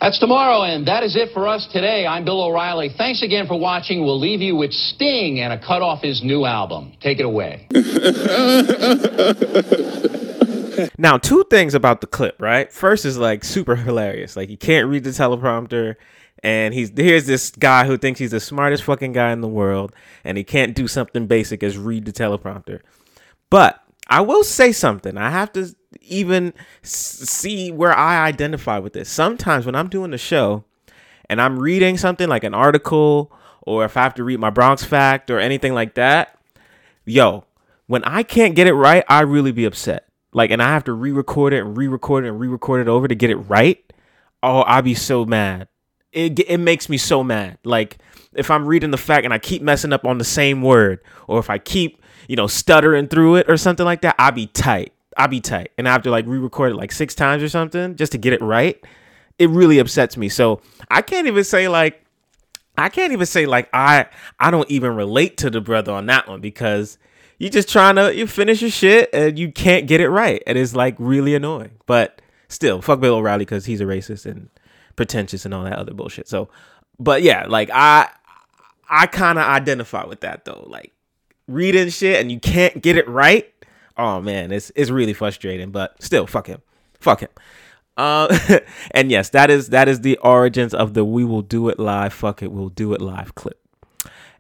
[0.01, 2.07] That's tomorrow, and that is it for us today.
[2.07, 2.89] I'm Bill O'Reilly.
[2.97, 4.03] Thanks again for watching.
[4.03, 6.93] We'll leave you with Sting and a cut off his new album.
[7.01, 7.67] Take it away.
[10.97, 12.73] Now, two things about the clip, right?
[12.73, 14.35] First is like super hilarious.
[14.35, 15.97] Like he can't read the teleprompter,
[16.43, 19.93] and he's here's this guy who thinks he's the smartest fucking guy in the world,
[20.25, 22.81] and he can't do something basic as read the teleprompter.
[23.51, 25.19] But I will say something.
[25.19, 29.09] I have to even see where I identify with this.
[29.09, 30.64] Sometimes when I'm doing the show
[31.29, 34.85] and I'm reading something like an article, or if I have to read my Bronx
[34.85, 36.38] fact or anything like that,
[37.05, 37.44] yo,
[37.87, 40.07] when I can't get it right, I really be upset.
[40.33, 43.14] Like, and I have to re-record it and re-record it and re-record it over to
[43.14, 43.83] get it right.
[44.42, 45.68] Oh, I be so mad.
[46.12, 47.59] It it makes me so mad.
[47.64, 47.98] Like,
[48.33, 51.38] if I'm reading the fact and I keep messing up on the same word, or
[51.38, 54.92] if I keep you know stuttering through it or something like that, I be tight.
[55.16, 57.96] I be tight, and I have to like re-record it like six times or something
[57.96, 58.83] just to get it right.
[59.38, 60.29] It really upsets me.
[60.29, 62.05] So I can't even say like
[62.77, 64.07] I can't even say like I
[64.38, 66.99] I don't even relate to the brother on that one because
[67.38, 70.42] you just trying to you finish your shit and you can't get it right.
[70.46, 71.73] And it's like really annoying.
[71.87, 74.51] But still, fuck Bill O'Reilly because he's a racist and
[74.96, 76.29] pretentious and all that other bullshit.
[76.29, 76.49] So
[77.01, 78.09] but yeah, like I
[78.88, 80.64] I kind of identify with that though.
[80.68, 80.92] Like
[81.49, 83.50] reading shit and you can't get it right.
[84.01, 85.71] Oh man, it's it's really frustrating.
[85.71, 86.63] But still, fuck him.
[86.99, 87.29] Fuck him.
[87.99, 88.59] Uh,
[88.93, 92.15] and yes, that is that is the origins of the "We Will Do It Live."
[92.15, 93.61] Fuck it, we'll do it live clip.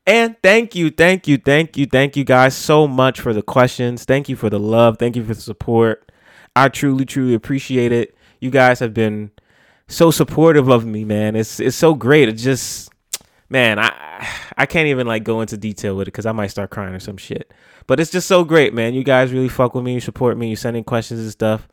[0.06, 4.04] And thank you, thank you, thank you, thank you guys so much for the questions.
[4.04, 4.98] Thank you for the love.
[4.98, 6.10] Thank you for the support.
[6.56, 8.16] I truly, truly appreciate it.
[8.40, 9.30] You guys have been
[9.88, 11.36] so supportive of me, man.
[11.36, 12.30] It's it's so great.
[12.30, 12.90] It just
[13.50, 16.70] man, I I can't even like go into detail with it because I might start
[16.70, 17.52] crying or some shit.
[17.90, 18.94] But it's just so great, man.
[18.94, 21.66] You guys really fuck with me, you support me, you sending questions and stuff.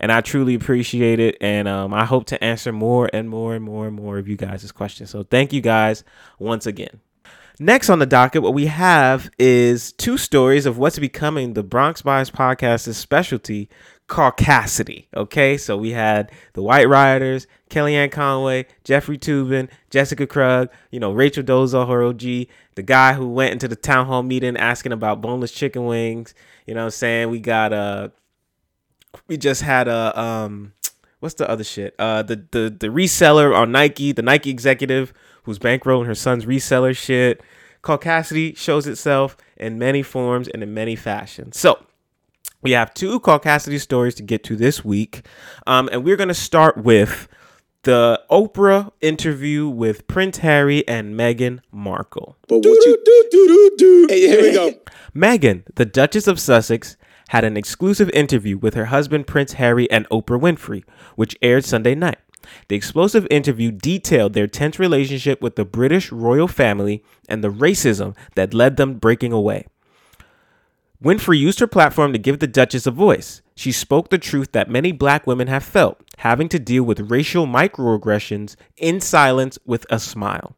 [0.00, 1.36] And I truly appreciate it.
[1.40, 4.36] And um, I hope to answer more and more and more and more of you
[4.36, 5.10] guys' questions.
[5.10, 6.02] So thank you guys
[6.40, 6.98] once again.
[7.60, 12.02] Next on the docket, what we have is two stories of what's becoming the Bronx
[12.02, 13.68] Bias podcast's specialty,
[14.10, 15.06] caucasity.
[15.16, 21.12] Okay, so we had the White Rioters, Kellyanne Conway, Jeffrey Toobin, Jessica Krug, you know,
[21.12, 25.52] Rachel Dolezal, OG, the guy who went into the town hall meeting asking about boneless
[25.52, 26.34] chicken wings.
[26.66, 27.30] You know what I'm saying?
[27.30, 28.08] We got uh
[29.28, 30.72] we just had a um
[31.20, 31.94] what's the other shit?
[31.98, 36.96] Uh the the the reseller on Nike, the Nike executive who's bankrolling her son's reseller
[36.96, 37.42] shit.
[37.82, 41.58] Caucasity shows itself in many forms and in many fashions.
[41.58, 41.86] So
[42.62, 45.26] we have two Caucasity stories to get to this week.
[45.66, 47.28] Um, and we're gonna start with
[47.82, 52.36] the Oprah interview with Prince Harry and Meghan Markle.
[52.48, 52.98] But what you
[54.08, 54.74] Hey, here we go.
[55.14, 56.96] Meghan, the Duchess of Sussex,
[57.28, 60.84] had an exclusive interview with her husband Prince Harry and Oprah Winfrey,
[61.16, 62.18] which aired Sunday night.
[62.68, 68.16] The explosive interview detailed their tense relationship with the British royal family and the racism
[68.34, 69.66] that led them breaking away.
[71.02, 73.40] Winfrey used her platform to give the Duchess a voice.
[73.54, 77.46] She spoke the truth that many black women have felt, having to deal with racial
[77.46, 80.56] microaggressions in silence with a smile.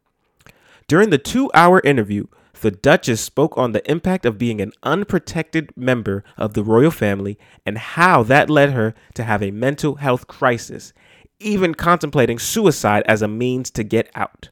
[0.87, 2.27] During the two hour interview,
[2.59, 7.37] the Duchess spoke on the impact of being an unprotected member of the royal family
[7.65, 10.93] and how that led her to have a mental health crisis,
[11.39, 14.49] even contemplating suicide as a means to get out.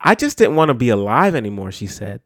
[0.00, 2.20] I just didn't want to be alive anymore, she said.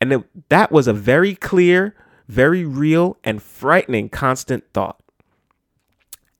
[0.00, 1.94] And it, that was a very clear,
[2.28, 5.00] very real, and frightening constant thought.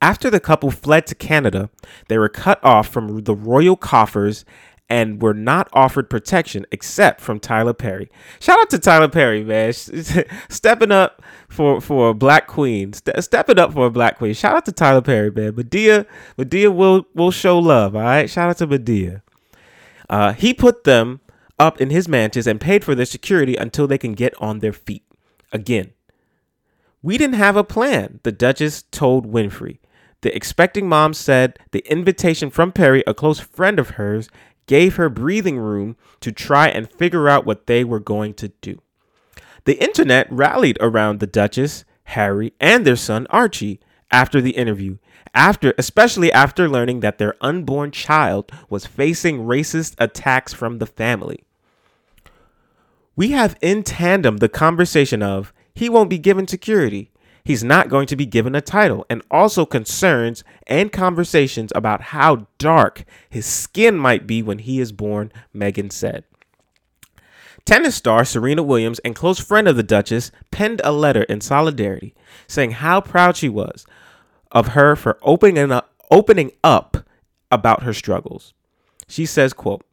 [0.03, 1.71] After the couple fled to Canada,
[2.09, 4.45] they were cut off from the royal coffers
[4.89, 8.09] and were not offered protection except from Tyler Perry.
[8.39, 9.73] Shout out to Tyler Perry, man.
[10.49, 12.93] Stepping up for, for a black queen.
[12.93, 14.35] Ste- stepping up for a black queen.
[14.35, 15.53] Shout out to Tyler Perry, man.
[15.53, 16.07] Madea,
[16.39, 18.31] Madea will will show love, all right?
[18.31, 19.23] Shout out to Madea.
[20.09, 21.21] Uh, he put them
[21.59, 24.73] up in his mansions and paid for their security until they can get on their
[24.73, 25.06] feet.
[25.53, 25.93] Again,
[27.03, 29.79] we didn't have a plan, the Duchess told Winfrey.
[30.23, 34.29] The expecting mom said the invitation from Perry, a close friend of hers,
[34.67, 38.81] gave her breathing room to try and figure out what they were going to do.
[39.65, 43.81] The internet rallied around the Duchess, Harry, and their son Archie
[44.11, 44.99] after the interview,
[45.35, 51.46] after especially after learning that their unborn child was facing racist attacks from the family.
[53.17, 57.11] We have in tandem the conversation of he won't be given security.
[57.43, 62.49] He's not going to be given a title, and also concerns and conversations about how
[62.59, 66.25] dark his skin might be when he is born, Meghan said.
[67.65, 72.15] Tennis star Serena Williams and close friend of the Duchess penned a letter in solidarity
[72.47, 73.87] saying how proud she was
[74.53, 76.99] of her for opening up, opening up
[77.51, 78.55] about her struggles.
[79.09, 79.85] She says, quote,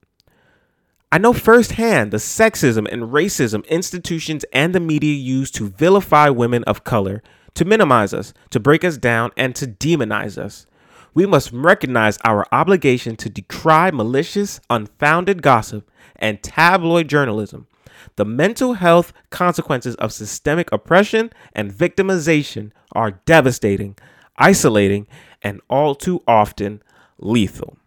[1.14, 6.64] I know firsthand the sexism and racism institutions and the media use to vilify women
[6.64, 7.22] of color,
[7.54, 10.66] to minimize us, to break us down, and to demonize us.
[11.14, 17.68] We must recognize our obligation to decry malicious, unfounded gossip and tabloid journalism.
[18.16, 23.98] The mental health consequences of systemic oppression and victimization are devastating,
[24.38, 25.06] isolating,
[25.44, 26.82] and all too often
[27.20, 27.78] lethal.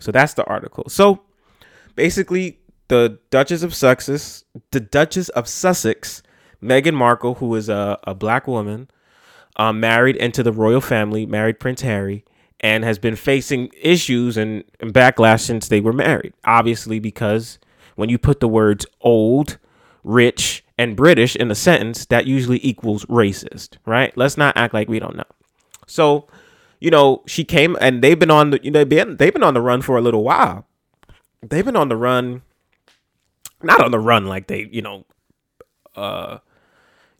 [0.00, 0.86] So that's the article.
[0.88, 1.20] So
[1.94, 6.22] basically, the Duchess of Sussex, the Duchess of Sussex,
[6.62, 8.88] Meghan Markle, who is a, a black woman,
[9.56, 12.24] uh, married into the royal family, married Prince Harry,
[12.60, 16.32] and has been facing issues and, and backlash since they were married.
[16.44, 17.58] Obviously, because
[17.96, 19.58] when you put the words old,
[20.02, 24.16] rich, and British in a sentence, that usually equals racist, right?
[24.16, 25.24] Let's not act like we don't know.
[25.86, 26.26] So,
[26.80, 29.42] you know, she came and they've been on the you know they've been they've been
[29.42, 30.66] on the run for a little while.
[31.42, 32.42] They've been on the run
[33.64, 35.04] not on the run like they, you know,
[35.96, 36.38] uh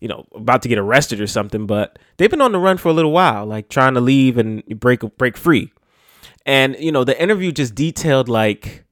[0.01, 2.91] you know, about to get arrested or something, but they've been on the run for
[2.91, 5.73] a little while, like trying to leave and break break free.
[6.45, 8.85] And you know, the interview just detailed like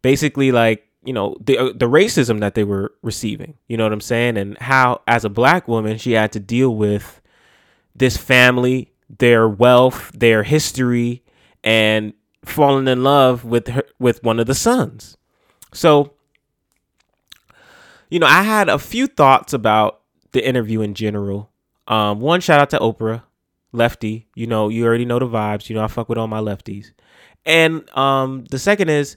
[0.00, 3.58] basically like, you know, the uh, the racism that they were receiving.
[3.68, 4.38] You know what I'm saying?
[4.38, 7.20] And how as a black woman, she had to deal with
[7.94, 11.22] this family, their wealth, their history
[11.62, 15.16] and falling in love with her with one of the sons.
[15.74, 16.14] So
[18.10, 20.00] you know, I had a few thoughts about
[20.32, 21.50] the interview in general.
[21.88, 23.22] Um, one shout out to Oprah,
[23.72, 24.28] lefty.
[24.34, 25.68] You know, you already know the vibes.
[25.68, 26.92] You know, I fuck with all my lefties.
[27.44, 29.16] And um, the second is,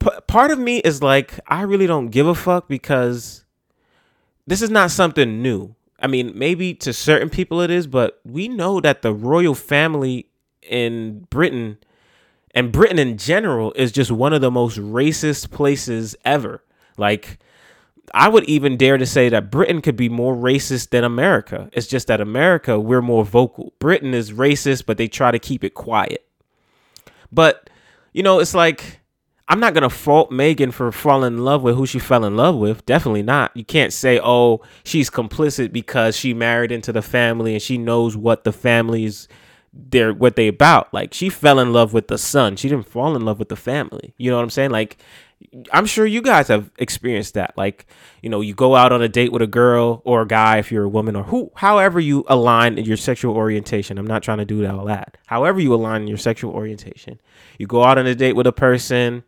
[0.00, 3.44] p- part of me is like, I really don't give a fuck because
[4.46, 5.74] this is not something new.
[6.00, 10.28] I mean, maybe to certain people it is, but we know that the royal family
[10.62, 11.78] in Britain
[12.54, 16.64] and Britain in general is just one of the most racist places ever.
[16.96, 17.38] Like,
[18.14, 21.68] I would even dare to say that Britain could be more racist than America.
[21.72, 23.72] It's just that America, we're more vocal.
[23.78, 26.26] Britain is racist, but they try to keep it quiet.
[27.32, 27.70] But,
[28.12, 29.00] you know, it's like,
[29.48, 32.56] I'm not to fault Meghan for falling in love with who she fell in love
[32.56, 32.84] with.
[32.84, 33.56] Definitely not.
[33.56, 38.16] You can't say, oh, she's complicit because she married into the family and she knows
[38.16, 39.28] what the family's
[39.72, 40.92] they're what they about.
[40.92, 42.56] Like she fell in love with the son.
[42.56, 44.14] She didn't fall in love with the family.
[44.16, 44.70] You know what I'm saying?
[44.70, 44.98] Like
[45.72, 47.56] I'm sure you guys have experienced that.
[47.56, 47.86] Like,
[48.22, 50.72] you know, you go out on a date with a girl or a guy if
[50.72, 53.98] you're a woman or who however you align in your sexual orientation.
[53.98, 55.16] I'm not trying to do all that.
[55.26, 57.20] However you align in your sexual orientation.
[57.58, 59.24] You go out on a date with a person,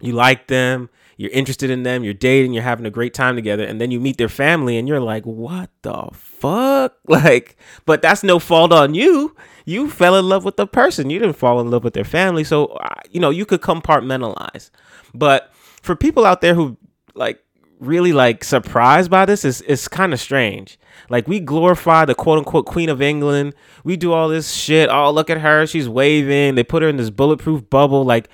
[0.00, 3.64] you like them, you're interested in them, you're dating, you're having a great time together,
[3.64, 8.22] and then you meet their family and you're like, "What the fuck?" Like, but that's
[8.22, 9.34] no fault on you.
[9.64, 11.10] You fell in love with the person.
[11.10, 12.44] You didn't fall in love with their family.
[12.44, 12.78] So,
[13.10, 14.70] you know, you could compartmentalize.
[15.12, 15.52] But
[15.82, 16.76] for people out there who
[17.14, 17.42] like
[17.80, 20.78] really like surprised by this, it's, it's kind of strange.
[21.10, 23.54] Like we glorify the quote unquote Queen of England.
[23.84, 24.88] We do all this shit.
[24.90, 25.66] Oh, look at her.
[25.66, 26.54] She's waving.
[26.54, 28.04] They put her in this bulletproof bubble.
[28.04, 28.28] Like,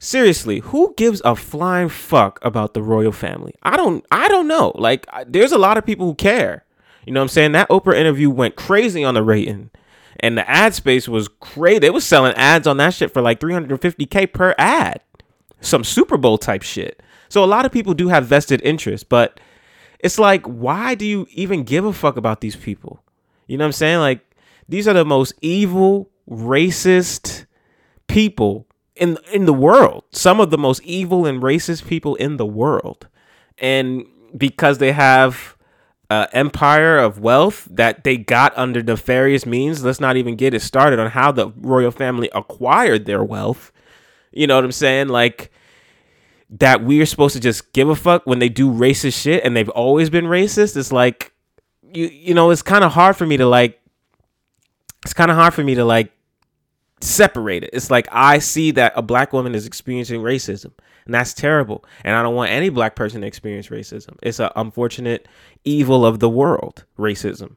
[0.00, 3.54] seriously, who gives a flying fuck about the royal family?
[3.62, 4.72] I don't I don't know.
[4.74, 6.64] Like there's a lot of people who care.
[7.06, 7.52] You know what I'm saying?
[7.52, 9.70] That Oprah interview went crazy on the rating.
[10.22, 11.78] And the ad space was crazy.
[11.78, 15.00] They was selling ads on that shit for like 350k per ad
[15.60, 17.02] some Super Bowl type shit.
[17.28, 19.38] So a lot of people do have vested interest, but
[20.00, 23.02] it's like, why do you even give a fuck about these people?
[23.46, 23.98] You know what I'm saying?
[23.98, 24.20] Like,
[24.68, 27.46] these are the most evil, racist
[28.08, 28.66] people
[28.96, 30.04] in in the world.
[30.12, 33.08] Some of the most evil and racist people in the world,
[33.58, 34.04] and
[34.36, 35.56] because they have
[36.10, 39.84] uh, empire of wealth that they got under nefarious means.
[39.84, 43.70] Let's not even get it started on how the royal family acquired their wealth.
[44.32, 45.08] You know what I'm saying?
[45.08, 45.52] Like
[46.50, 49.68] that we're supposed to just give a fuck when they do racist shit and they've
[49.68, 50.76] always been racist.
[50.76, 51.32] It's like
[51.92, 53.80] you you know, it's kind of hard for me to like
[55.04, 56.12] it's kind of hard for me to like
[57.00, 57.70] separate it.
[57.72, 60.72] It's like I see that a black woman is experiencing racism,
[61.04, 61.84] and that's terrible.
[62.04, 64.16] And I don't want any black person to experience racism.
[64.22, 65.26] It's an unfortunate
[65.64, 67.56] evil of the world, racism.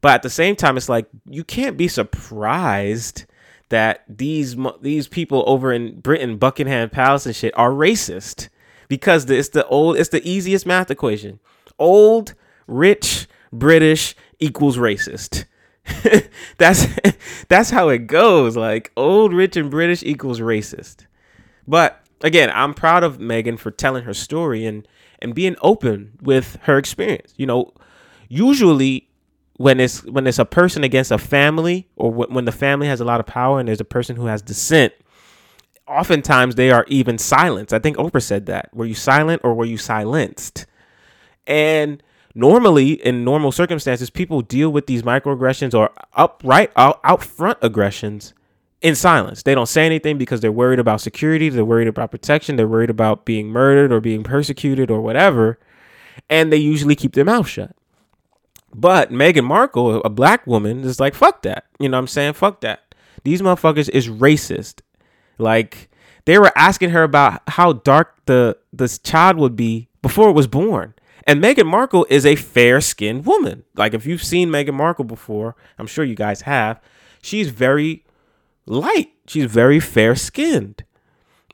[0.00, 3.24] But at the same time, it's like you can't be surprised
[3.68, 8.48] that these these people over in Britain, Buckingham Palace and shit, are racist
[8.88, 11.38] because it's the old, it's the easiest math equation:
[11.78, 12.34] old,
[12.66, 15.46] rich, British equals racist.
[16.58, 16.86] that's
[17.48, 18.56] that's how it goes.
[18.56, 21.06] Like old, rich, and British equals racist.
[21.66, 24.86] But again, I'm proud of Meghan for telling her story and
[25.20, 27.34] and being open with her experience.
[27.36, 27.72] You know,
[28.28, 29.08] usually
[29.56, 33.00] when it's when it's a person against a family or wh- when the family has
[33.00, 34.92] a lot of power and there's a person who has dissent,
[35.86, 37.72] oftentimes they are even silenced.
[37.72, 38.74] I think Oprah said that.
[38.74, 40.66] Were you silent or were you silenced?
[41.46, 42.02] And
[42.34, 48.34] normally in normal circumstances people deal with these microaggressions or upright out, out front aggressions
[48.80, 52.56] in silence they don't say anything because they're worried about security they're worried about protection
[52.56, 55.58] they're worried about being murdered or being persecuted or whatever
[56.28, 57.74] and they usually keep their mouth shut
[58.74, 61.66] but Meghan Markle, a black woman, is like, fuck that.
[61.78, 62.32] You know what I'm saying?
[62.34, 62.94] Fuck that.
[63.24, 64.80] These motherfuckers is racist.
[65.38, 65.90] Like,
[66.24, 70.46] they were asking her about how dark the this child would be before it was
[70.46, 70.94] born.
[71.24, 73.64] And Meghan Markle is a fair skinned woman.
[73.76, 76.80] Like, if you've seen Meghan Markle before, I'm sure you guys have,
[77.22, 78.04] she's very
[78.66, 79.12] light.
[79.26, 80.84] She's very fair skinned.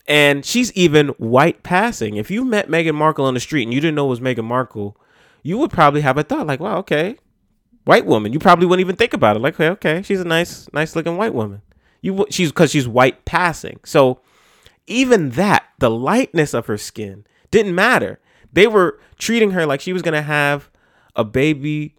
[0.06, 2.16] And she's even white passing.
[2.16, 4.44] If you met Meghan Markle on the street and you didn't know it was Meghan
[4.44, 4.96] Markle,
[5.42, 7.16] you would probably have a thought like, wow, okay,
[7.84, 8.32] white woman.
[8.32, 9.40] You probably wouldn't even think about it.
[9.40, 11.60] Like, okay, okay, she's a nice, nice looking white woman.
[12.00, 13.80] You, she's because she's white passing.
[13.84, 14.20] So
[14.86, 18.18] even that, the lightness of her skin didn't matter.
[18.52, 20.70] They were treating her like she was gonna have
[21.16, 21.94] a baby,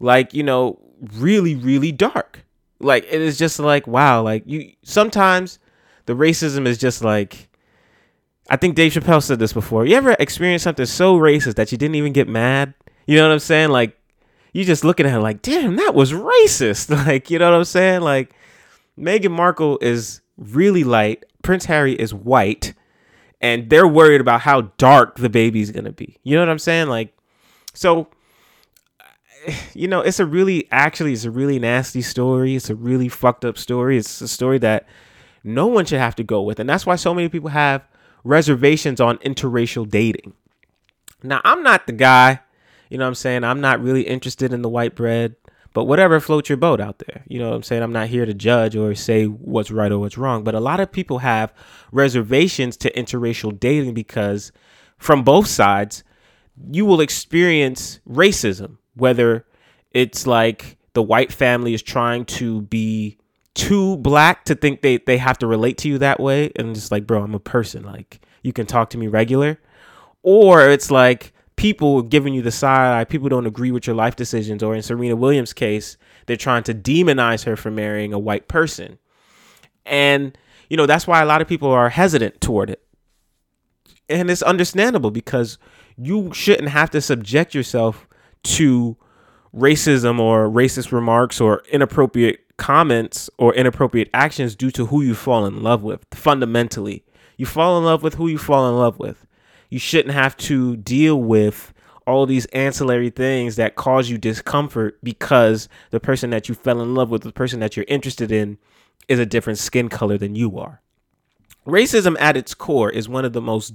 [0.00, 0.78] like you know,
[1.14, 2.44] really, really dark.
[2.80, 4.22] Like it is just like wow.
[4.22, 5.58] Like you sometimes
[6.06, 7.48] the racism is just like
[8.50, 9.86] I think Dave Chappelle said this before.
[9.86, 12.74] You ever experience something so racist that you didn't even get mad?
[13.06, 13.70] You know what I'm saying?
[13.70, 13.98] Like
[14.52, 16.90] you just looking at her like, damn, that was racist.
[17.06, 18.02] Like, you know what I'm saying?
[18.02, 18.34] Like
[18.98, 21.24] Meghan Markle is really light.
[21.42, 22.74] Prince Harry is white.
[23.42, 26.16] And they're worried about how dark the baby's gonna be.
[26.22, 26.88] You know what I'm saying?
[26.88, 27.14] Like,
[27.74, 28.08] so
[29.74, 32.56] you know, it's a really actually it's a really nasty story.
[32.56, 33.98] It's a really fucked up story.
[33.98, 34.86] It's a story that
[35.44, 36.60] no one should have to go with.
[36.60, 37.86] And that's why so many people have
[38.24, 40.34] reservations on interracial dating.
[41.22, 42.40] Now, I'm not the guy,
[42.88, 43.44] you know what I'm saying?
[43.44, 45.36] I'm not really interested in the white bread,
[45.72, 47.22] but whatever floats your boat out there.
[47.26, 47.82] You know what I'm saying?
[47.82, 50.80] I'm not here to judge or say what's right or what's wrong, but a lot
[50.80, 51.52] of people have
[51.90, 54.52] reservations to interracial dating because
[54.98, 56.04] from both sides,
[56.70, 59.46] you will experience racism, whether
[59.92, 63.18] it's like the white family is trying to be
[63.54, 66.90] too black to think they, they have to relate to you that way and just
[66.90, 69.58] like bro i'm a person like you can talk to me regular
[70.22, 74.16] or it's like people giving you the side eye people don't agree with your life
[74.16, 75.96] decisions or in serena williams case
[76.26, 78.98] they're trying to demonize her for marrying a white person.
[79.84, 80.36] And
[80.68, 82.82] you know that's why a lot of people are hesitant toward it.
[84.08, 85.58] And it's understandable because
[85.96, 88.06] you shouldn't have to subject yourself
[88.44, 88.96] to
[89.54, 95.46] racism or racist remarks or inappropriate comments or inappropriate actions due to who you fall
[95.46, 97.04] in love with fundamentally.
[97.36, 99.26] You fall in love with who you fall in love with
[99.72, 101.72] you shouldn't have to deal with
[102.06, 106.94] all these ancillary things that cause you discomfort because the person that you fell in
[106.94, 108.58] love with the person that you're interested in
[109.08, 110.82] is a different skin color than you are.
[111.66, 113.72] Racism at its core is one of the most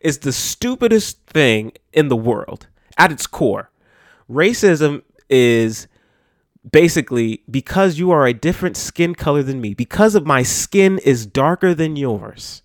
[0.00, 2.66] is the stupidest thing in the world.
[2.96, 3.70] At its core.
[4.30, 5.86] Racism is
[6.72, 11.26] basically because you are a different skin color than me because of my skin is
[11.26, 12.62] darker than yours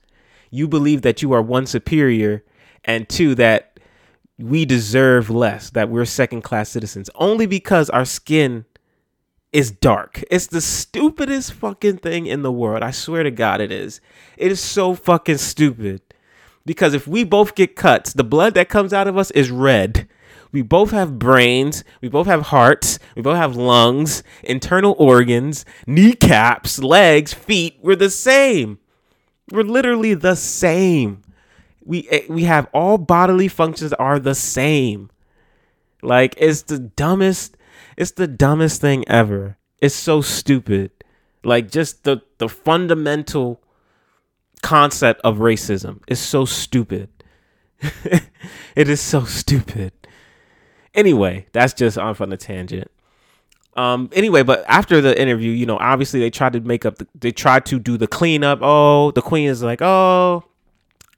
[0.52, 2.44] you believe that you are one superior
[2.86, 3.80] and two that
[4.38, 8.66] we deserve less that we're second class citizens only because our skin
[9.52, 10.24] is dark.
[10.32, 12.84] It's the stupidest fucking thing in the world.
[12.84, 14.00] I swear to God, it is.
[14.38, 16.02] It is so fucking stupid.
[16.66, 20.08] Because if we both get cuts, the blood that comes out of us is red.
[20.52, 21.84] We both have brains.
[22.02, 23.00] We both have hearts.
[23.16, 27.78] We both have lungs, internal organs, kneecaps, legs, feet.
[27.82, 28.80] We're the same.
[29.52, 31.24] We're literally the same.
[31.84, 35.10] We eh, we have all bodily functions are the same.
[36.02, 37.58] Like it's the dumbest
[37.98, 39.58] it's the dumbest thing ever.
[39.82, 40.92] It's so stupid.
[41.44, 43.62] Like just the the fundamental
[44.62, 47.10] concept of racism is so stupid.
[48.76, 49.92] it is so stupid.
[50.94, 52.92] Anyway, that's just off on a tangent.
[53.76, 54.10] Um.
[54.12, 56.98] Anyway, but after the interview, you know, obviously they tried to make up.
[56.98, 58.60] The, they tried to do the cleanup.
[58.62, 60.44] Oh, the queen is like, oh,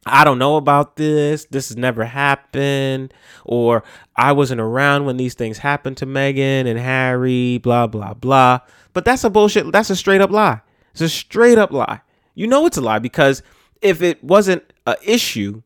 [0.06, 1.46] I don't know about this.
[1.46, 3.14] This has never happened.
[3.46, 3.84] Or
[4.16, 8.60] I wasn't around when these things happened to Meghan and Harry, blah, blah, blah.
[8.94, 9.72] But that's a bullshit.
[9.72, 10.62] That's a straight up lie.
[10.92, 12.02] It's a straight up lie.
[12.36, 13.42] You know it's a lie because
[13.82, 15.62] if it wasn't an issue,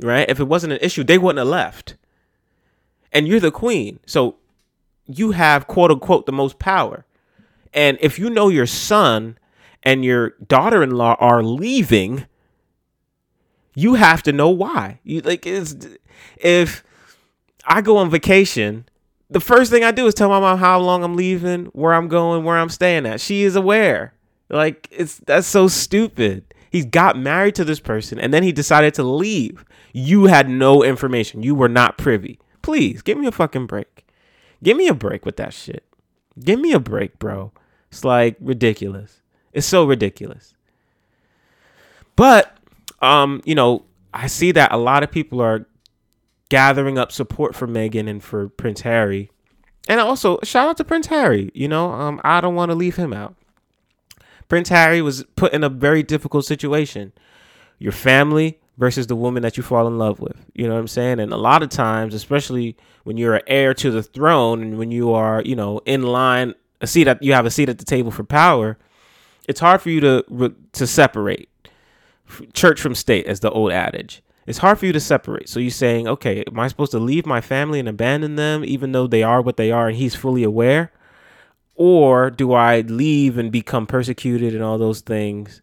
[0.00, 0.28] right?
[0.28, 1.96] If it wasn't an issue, they wouldn't have left.
[3.12, 4.00] And you're the queen.
[4.06, 4.36] So
[5.06, 7.04] you have quote unquote the most power.
[7.72, 9.38] And if you know your son
[9.82, 12.26] and your daughter in law are leaving,
[13.74, 15.00] you have to know why.
[15.04, 15.74] You like it's
[16.36, 16.84] if
[17.66, 18.86] I go on vacation,
[19.30, 22.08] the first thing I do is tell my mom how long I'm leaving, where I'm
[22.08, 23.20] going, where I'm staying at.
[23.20, 24.14] She is aware.
[24.50, 26.44] Like it's that's so stupid.
[26.70, 29.64] He's got married to this person and then he decided to leave.
[29.92, 31.42] You had no information.
[31.42, 32.38] You were not privy.
[32.62, 34.06] Please give me a fucking break.
[34.62, 35.84] Give me a break with that shit.
[36.38, 37.52] Give me a break, bro.
[37.90, 39.20] It's like ridiculous.
[39.52, 40.54] It's so ridiculous.
[42.16, 42.51] But
[43.02, 43.84] um, you know,
[44.14, 45.66] I see that a lot of people are
[46.48, 49.30] gathering up support for Meghan and for Prince Harry.
[49.88, 51.50] And also, shout out to Prince Harry.
[51.54, 53.34] You know, um, I don't want to leave him out.
[54.48, 57.12] Prince Harry was put in a very difficult situation.
[57.78, 60.36] Your family versus the woman that you fall in love with.
[60.54, 61.20] You know what I'm saying?
[61.20, 64.90] And a lot of times, especially when you're an heir to the throne and when
[64.90, 67.84] you are, you know, in line, a seat at you have a seat at the
[67.84, 68.78] table for power,
[69.48, 71.48] it's hard for you to to separate
[72.52, 74.22] church from state, as the old adage.
[74.46, 75.48] It's hard for you to separate.
[75.48, 78.92] So you're saying, okay, am I supposed to leave my family and abandon them, even
[78.92, 80.90] though they are what they are and he's fully aware?
[81.74, 85.62] Or do I leave and become persecuted and all those things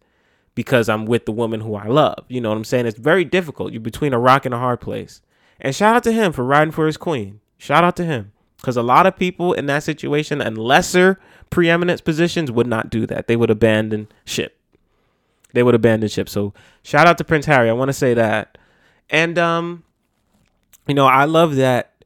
[0.56, 2.26] because I'm with the woman who I love?
[2.30, 2.86] You know what I'm saying?
[2.86, 3.74] It's very difficult.
[3.74, 5.22] You're between a rock and a hard place.
[5.60, 7.42] And shout out to him for riding for his queen.
[7.58, 8.32] Shout out to him.
[8.58, 13.06] Because a lot of people in that situation and lesser preeminence positions would not do
[13.06, 13.28] that.
[13.28, 14.59] They would abandon ship
[15.54, 16.30] they would abandon ship.
[16.30, 17.70] So shout out to Prince Harry.
[17.70, 18.58] I want to say that.
[19.10, 19.84] And um,
[20.88, 22.04] you know, I love that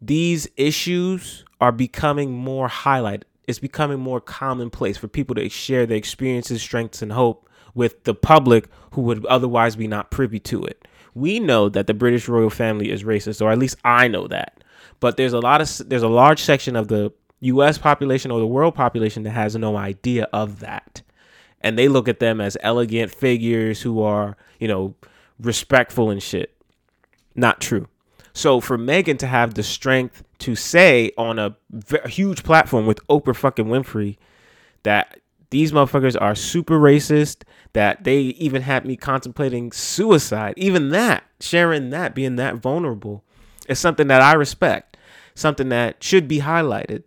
[0.00, 3.22] these issues are becoming more highlighted.
[3.46, 8.14] It's becoming more commonplace for people to share their experiences, strengths, and hope with the
[8.14, 10.88] public who would otherwise be not privy to it.
[11.14, 14.62] We know that the British royal family is racist, or at least I know that.
[15.00, 17.78] But there's a lot of there's a large section of the U.S.
[17.78, 21.02] population or the world population that has no idea of that
[21.60, 24.94] and they look at them as elegant figures who are, you know,
[25.40, 26.56] respectful and shit.
[27.34, 27.88] Not true.
[28.32, 31.56] So for Meghan to have the strength to say on a,
[32.06, 34.18] huge platform with Oprah fucking Winfrey
[34.82, 41.24] that these motherfuckers are super racist, that they even had me contemplating suicide, even that,
[41.40, 43.24] sharing that, being that vulnerable,
[43.68, 44.96] is something that I respect,
[45.34, 47.04] something that should be highlighted,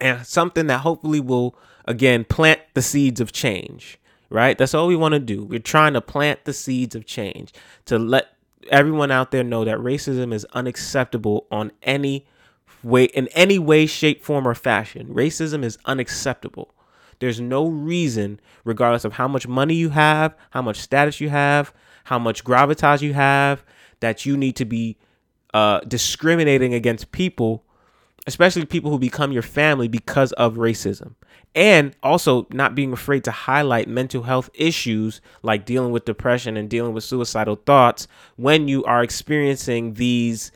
[0.00, 1.54] and something that hopefully will
[1.86, 4.56] again, plant the seeds of change, right?
[4.56, 5.44] That's all we want to do.
[5.44, 7.52] We're trying to plant the seeds of change
[7.86, 8.36] to let
[8.70, 12.26] everyone out there know that racism is unacceptable on any
[12.82, 15.08] way, in any way, shape, form, or fashion.
[15.08, 16.74] Racism is unacceptable.
[17.18, 21.72] There's no reason, regardless of how much money you have, how much status you have,
[22.04, 23.62] how much gravitas you have,
[24.00, 24.96] that you need to be
[25.52, 27.64] uh, discriminating against people,
[28.26, 31.14] especially people who become your family because of racism
[31.54, 36.70] and also not being afraid to highlight mental health issues like dealing with depression and
[36.70, 38.06] dealing with suicidal thoughts
[38.36, 40.52] when you are experiencing these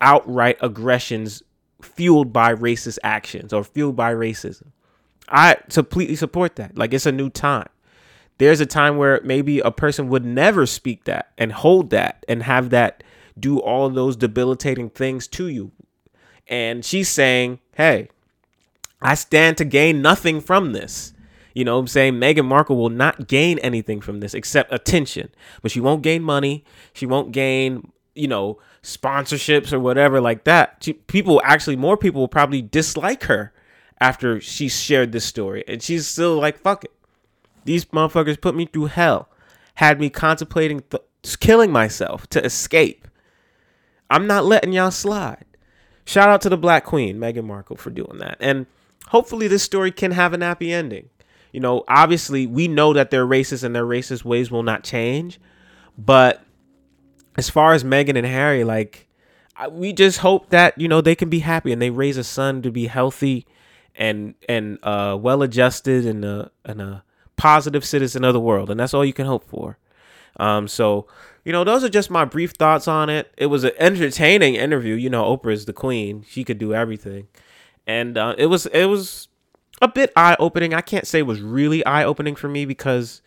[0.00, 1.42] outright aggressions
[1.82, 4.68] fueled by racist actions or fueled by racism.
[5.28, 6.78] I completely support that.
[6.78, 7.68] Like it's a new time.
[8.38, 12.42] There's a time where maybe a person would never speak that and hold that and
[12.42, 13.02] have that
[13.38, 15.72] do all those debilitating things to you.
[16.48, 18.08] And she's saying, hey,
[19.00, 21.12] I stand to gain nothing from this.
[21.54, 22.14] You know I'm saying?
[22.14, 25.30] Meghan Markle will not gain anything from this except attention.
[25.62, 26.64] But she won't gain money.
[26.92, 30.76] She won't gain, you know, sponsorships or whatever like that.
[30.80, 33.52] She, people actually, more people will probably dislike her
[34.00, 35.64] after she shared this story.
[35.66, 36.92] And she's still like, fuck it.
[37.64, 39.28] These motherfuckers put me through hell,
[39.76, 41.02] had me contemplating th-
[41.40, 43.08] killing myself to escape.
[44.08, 45.44] I'm not letting y'all slide.
[46.06, 48.38] Shout out to the Black Queen, Meghan Markle, for doing that.
[48.40, 48.66] And
[49.08, 51.10] hopefully this story can have an happy ending.
[51.52, 55.40] You know, obviously we know that they're racist and their racist ways will not change,
[55.98, 56.42] but
[57.36, 59.08] as far as Meghan and Harry, like
[59.70, 62.62] we just hope that you know they can be happy and they raise a son
[62.62, 63.46] to be healthy
[63.94, 67.04] and and uh, well adjusted and a and a
[67.36, 69.78] positive citizen of the world, and that's all you can hope for.
[70.38, 71.06] Um, so
[71.46, 73.32] you know, those are just my brief thoughts on it.
[73.36, 74.96] It was an entertaining interview.
[74.96, 77.28] You know, Oprah is the queen; she could do everything,
[77.86, 79.28] and uh, it was it was
[79.80, 80.74] a bit eye opening.
[80.74, 83.22] I can't say it was really eye opening for me because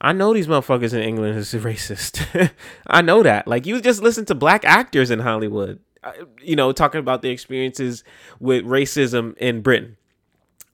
[0.00, 2.50] I know these motherfuckers in England is racist.
[2.88, 3.46] I know that.
[3.46, 6.10] Like you just listen to black actors in Hollywood, uh,
[6.42, 8.02] you know, talking about their experiences
[8.40, 9.96] with racism in Britain,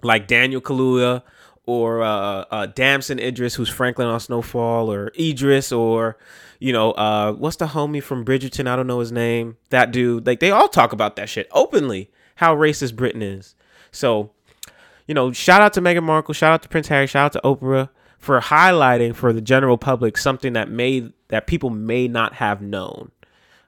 [0.03, 1.24] like Daniel Kaluuya
[1.66, 6.16] or uh, uh, Damson Idris, who's Franklin on Snowfall, or Idris, or
[6.61, 8.68] you know, uh, what's the homie from Bridgerton?
[8.68, 9.56] I don't know his name.
[9.70, 10.26] That dude.
[10.26, 12.11] Like they all talk about that shit openly.
[12.36, 13.54] How racist Britain is.
[13.90, 14.30] So,
[15.06, 17.40] you know, shout out to Meghan Markle, shout out to Prince Harry, shout out to
[17.46, 17.88] Oprah
[18.18, 23.11] for highlighting for the general public something that may that people may not have known.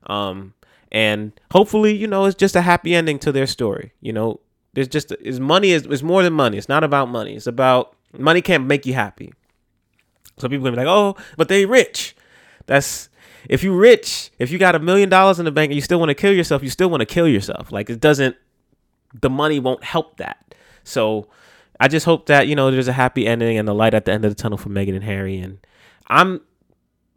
[0.06, 0.54] Um,
[0.90, 3.92] and hopefully, you know, it's just a happy ending to their story.
[4.00, 4.40] You know,
[4.74, 6.58] there's just is money is, is more than money.
[6.58, 7.34] It's not about money.
[7.34, 9.32] It's about money can't make you happy.
[10.38, 12.14] So people gonna be like, oh, but they rich.
[12.66, 13.08] That's
[13.48, 15.98] if you rich, if you got a million dollars in the bank and you still
[15.98, 17.72] want to kill yourself, you still want to kill yourself.
[17.72, 18.36] Like it doesn't
[19.20, 20.54] the money won't help that.
[20.84, 21.28] So
[21.80, 24.12] I just hope that, you know, there's a happy ending and the light at the
[24.12, 25.38] end of the tunnel for Meghan and Harry.
[25.38, 25.58] And
[26.06, 26.40] I'm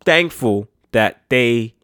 [0.04, 1.76] thankful that they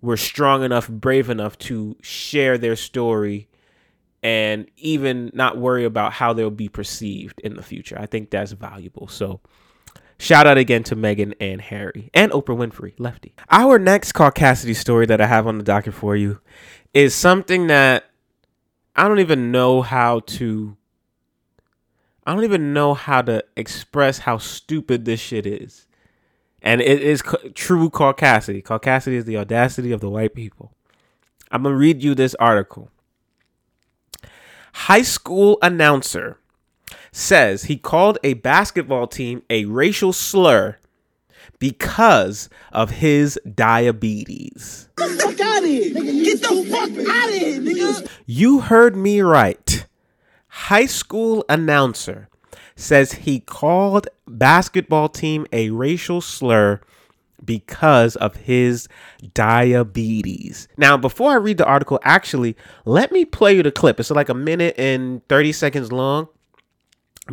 [0.00, 3.48] were strong enough, brave enough to share their story
[4.22, 7.96] and even not worry about how they'll be perceived in the future.
[7.98, 9.08] I think that's valuable.
[9.08, 9.40] So
[10.18, 13.34] shout out again to Meghan and Harry and Oprah Winfrey, Lefty.
[13.50, 16.40] Our next Caucasity story that I have on the docket for you
[16.94, 18.04] is something that
[18.96, 20.76] I don't even know how to
[22.26, 25.86] I don't even know how to express how stupid this shit is.
[26.60, 28.62] And it is c- true caucasity.
[28.62, 30.74] Caucasity is the audacity of the white people.
[31.50, 32.90] I'm going to read you this article.
[34.74, 36.38] High school announcer
[37.12, 40.76] says he called a basketball team a racial slur
[41.58, 44.88] because of his diabetes.
[44.96, 45.94] Get the fuck out of here!
[45.94, 48.08] Get the fuck out of here, nigga!
[48.26, 49.86] You heard me right.
[50.48, 52.28] High school announcer
[52.76, 56.80] says he called basketball team a racial slur
[57.44, 58.88] because of his
[59.34, 60.68] diabetes.
[60.76, 64.00] Now, before I read the article, actually, let me play you the clip.
[64.00, 66.28] It's like a minute and 30 seconds long.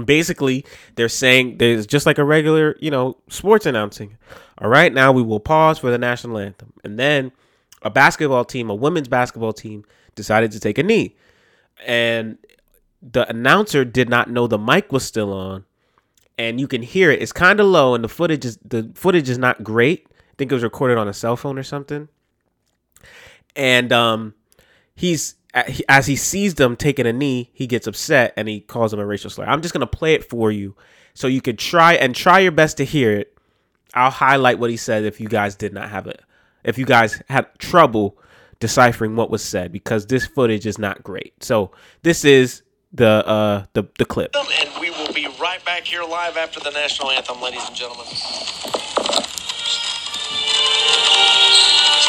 [0.03, 0.65] Basically,
[0.95, 4.17] they're saying there's just like a regular, you know, sports announcing.
[4.57, 6.73] All right, now we will pause for the national anthem.
[6.83, 7.31] And then
[7.81, 9.85] a basketball team, a women's basketball team,
[10.15, 11.15] decided to take a knee.
[11.85, 12.37] And
[13.01, 15.65] the announcer did not know the mic was still on
[16.37, 17.21] and you can hear it.
[17.21, 20.07] It's kind of low, and the footage is the footage is not great.
[20.09, 22.09] I think it was recorded on a cell phone or something.
[23.55, 24.33] And um,
[24.95, 25.35] he's
[25.87, 29.05] as he sees them taking a knee, he gets upset and he calls them a
[29.05, 29.45] racial slur.
[29.45, 30.75] I'm just gonna play it for you
[31.13, 33.37] so you could try and try your best to hear it.
[33.93, 36.21] I'll highlight what he said if you guys did not have it.
[36.65, 38.17] If you guys had trouble
[38.59, 41.41] deciphering what was said because this footage is not great.
[41.41, 41.71] So
[42.03, 44.35] this is the uh the the clip.
[44.35, 48.05] And we will be right back here live after the national anthem, ladies and gentlemen.
[48.07, 48.21] It's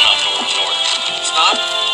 [0.01, 1.20] not north, north.
[1.20, 1.86] It's not?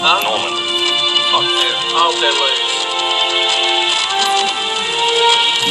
[0.00, 0.22] Huh?
[0.22, 0.54] Norman.
[1.34, 1.42] Fuck.
[1.42, 2.70] I hope they lose.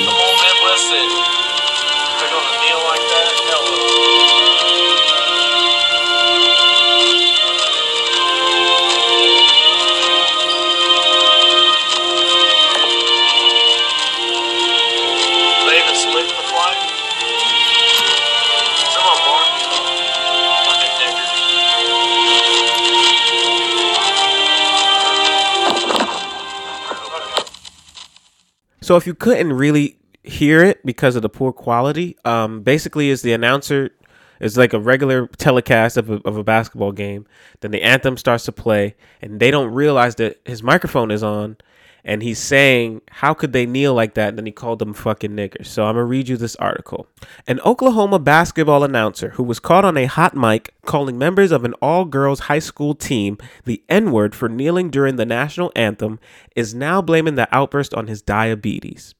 [0.03, 1.19] Come on, Midwest City.
[2.19, 3.31] They're gonna kneel like that?
[3.47, 4.06] Hell
[28.87, 33.21] So if you couldn't really hear it because of the poor quality, um, basically is
[33.21, 33.89] the announcer
[34.39, 37.25] is like a regular telecast of a, of a basketball game.
[37.59, 41.57] Then the anthem starts to play, and they don't realize that his microphone is on,
[42.07, 45.31] and he's saying, "How could they kneel like that?" And then he called them fucking
[45.31, 45.67] niggers.
[45.67, 47.05] So I'm gonna read you this article.
[47.45, 51.73] An Oklahoma basketball announcer who was caught on a hot mic calling members of an
[51.81, 56.19] all-girls high school team the N-word for kneeling during the national anthem
[56.55, 59.13] is now blaming the outburst on his diabetes.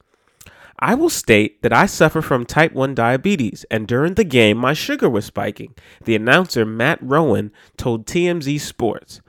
[0.79, 4.73] I will state that I suffer from type 1 diabetes, and during the game, my
[4.73, 5.73] sugar was spiking,
[6.05, 9.19] the announcer Matt Rowan told TMZ Sports.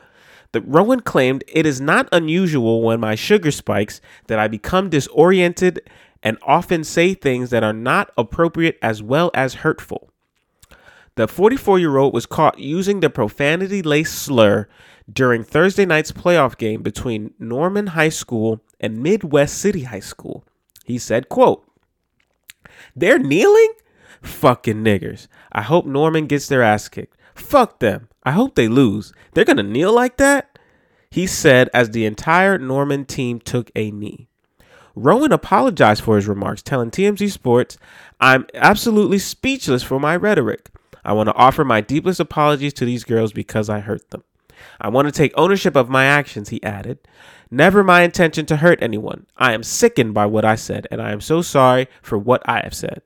[0.53, 5.80] The Rowan claimed it is not unusual when my sugar spikes that I become disoriented
[6.22, 10.11] and often say things that are not appropriate as well as hurtful.
[11.16, 14.68] The 44 year old was caught using the profanity laced slur
[15.12, 20.44] during Thursday night's playoff game between Norman High School and Midwest City High School.
[20.84, 21.66] He said, quote,
[22.94, 23.72] They're kneeling?
[24.22, 25.28] Fucking niggers.
[25.53, 27.16] I hope Norman gets their ass kicked.
[27.34, 28.07] Fuck them.
[28.29, 29.14] I hope they lose.
[29.33, 30.59] They're gonna kneel like that?
[31.11, 34.29] He said as the entire Norman team took a knee.
[34.95, 37.79] Rowan apologized for his remarks, telling TMZ Sports,
[38.20, 40.68] I'm absolutely speechless for my rhetoric.
[41.03, 44.24] I want to offer my deepest apologies to these girls because I hurt them.
[44.79, 46.99] I want to take ownership of my actions, he added.
[47.51, 49.24] Never my intention to hurt anyone.
[49.39, 52.61] I am sickened by what I said, and I am so sorry for what I
[52.61, 53.01] have said.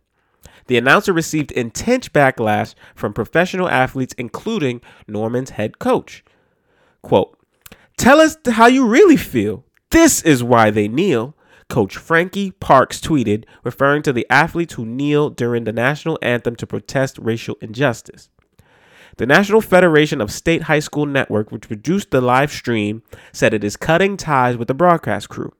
[0.66, 6.24] The announcer received intense backlash from professional athletes, including Norman's head coach.
[7.02, 7.38] Quote,
[7.96, 9.64] Tell us how you really feel.
[9.90, 11.36] This is why they kneel.
[11.68, 16.66] Coach Frankie Parks tweeted, referring to the athletes who kneel during the national anthem to
[16.66, 18.28] protest racial injustice.
[19.16, 23.02] The National Federation of State High School Network, which produced the live stream,
[23.32, 25.52] said it is cutting ties with the broadcast crew.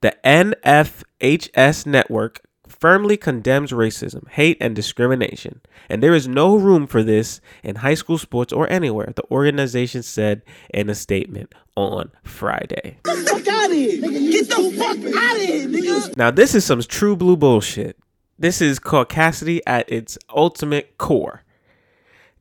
[0.00, 2.40] The NFHS network
[2.82, 7.94] firmly condemns racism, hate, and discrimination, and there is no room for this in high
[7.94, 10.42] school sports or anywhere, the organization said
[10.74, 12.98] in a statement on Friday.
[13.04, 14.00] Get the fuck out of here!
[14.00, 16.16] Get the fuck out of here, nigga!
[16.16, 17.96] Now, this is some true blue bullshit.
[18.36, 21.44] This is caucasity at its ultimate core.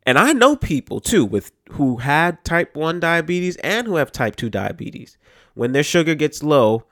[0.07, 4.37] And I know people too with who had type 1 diabetes and who have type
[4.37, 5.19] 2 diabetes.
[5.53, 6.85] When their sugar gets low,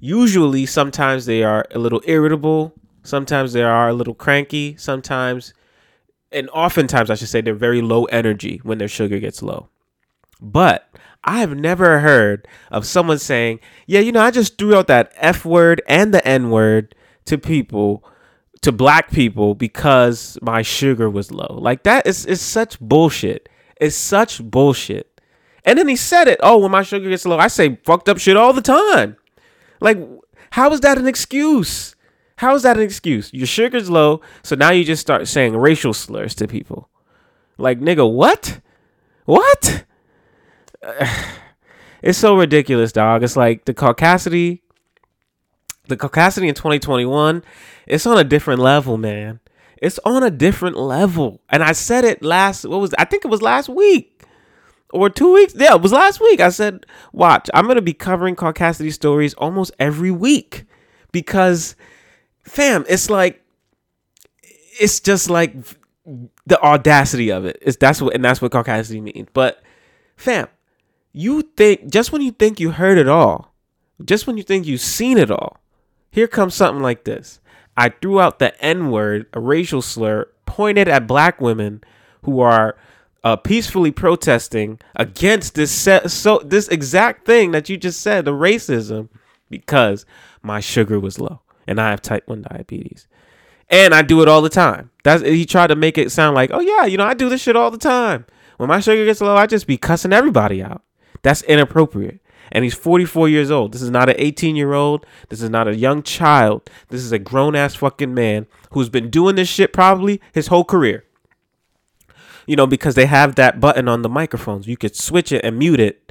[0.00, 5.54] usually sometimes they are a little irritable, sometimes they are a little cranky, sometimes
[6.30, 9.68] and oftentimes I should say they're very low energy when their sugar gets low.
[10.40, 10.88] But
[11.24, 15.12] I have never heard of someone saying, "Yeah, you know, I just threw out that
[15.16, 16.94] F word and the N word
[17.24, 18.04] to people
[18.62, 23.48] to black people because my sugar was low." Like that is is such bullshit.
[23.80, 25.20] It's such bullshit.
[25.64, 28.18] And then he said it, "Oh, when my sugar gets low, I say fucked up
[28.18, 29.16] shit all the time."
[29.80, 29.98] Like,
[30.50, 31.94] how is that an excuse?
[32.36, 33.32] How is that an excuse?
[33.32, 36.88] Your sugar's low, so now you just start saying racial slurs to people.
[37.56, 38.60] Like, nigga, what?
[39.24, 39.84] What?
[42.00, 43.24] It's so ridiculous, dog.
[43.24, 44.60] It's like the caucasity,
[45.88, 47.42] the caucasity in 2021,
[47.88, 49.40] it's on a different level, man.
[49.78, 51.40] It's on a different level.
[51.50, 54.17] And I said it last, what was, I think it was last week
[54.92, 55.54] or two weeks.
[55.56, 56.40] Yeah, it was last week.
[56.40, 60.64] I said, watch, I'm to be covering caucasity stories almost every week
[61.12, 61.76] because,
[62.42, 63.42] fam, it's like,
[64.80, 65.54] it's just like
[66.46, 67.58] the audacity of it.
[67.60, 69.28] It's that's what, and that's what caucasity means.
[69.32, 69.62] But,
[70.16, 70.48] fam,
[71.12, 73.54] you think, just when you think you heard it all,
[74.04, 75.58] just when you think you've seen it all,
[76.10, 77.40] here comes something like this.
[77.76, 81.82] I threw out the N word, a racial slur, pointed at black women
[82.22, 82.76] who are
[83.24, 88.32] uh, peacefully protesting against this set, so this exact thing that you just said, the
[88.32, 89.08] racism,
[89.50, 90.06] because
[90.42, 93.06] my sugar was low and I have type one diabetes,
[93.68, 94.90] and I do it all the time.
[95.04, 97.42] That's he tried to make it sound like, oh yeah, you know, I do this
[97.42, 98.24] shit all the time.
[98.56, 100.82] When my sugar gets low, I just be cussing everybody out.
[101.22, 102.20] That's inappropriate.
[102.50, 103.72] And he's 44 years old.
[103.72, 105.04] This is not an 18 year old.
[105.28, 106.68] This is not a young child.
[106.88, 110.64] This is a grown ass fucking man who's been doing this shit probably his whole
[110.64, 111.04] career
[112.48, 114.66] you know, because they have that button on the microphones.
[114.66, 116.10] You could switch it and mute it.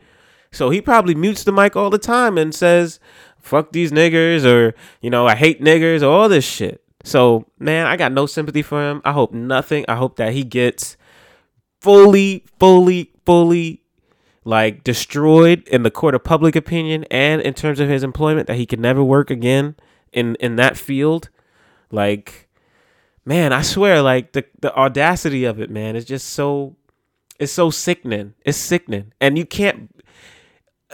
[0.52, 3.00] So he probably mutes the mic all the time and says,
[3.42, 6.84] fuck these niggers or, you know, I hate niggers or all this shit.
[7.04, 9.02] So, man, I got no sympathy for him.
[9.04, 9.84] I hope nothing.
[9.88, 10.96] I hope that he gets
[11.82, 13.82] fully, fully, fully
[14.46, 18.58] like destroyed in the court of public opinion and in terms of his employment that
[18.58, 19.76] he can never work again
[20.14, 21.30] in in that field.
[21.92, 22.47] Like
[23.28, 26.76] man, I swear, like the the audacity of it, man, is just so
[27.40, 28.34] it's so sickening.
[28.46, 29.92] It's sickening, and you can't.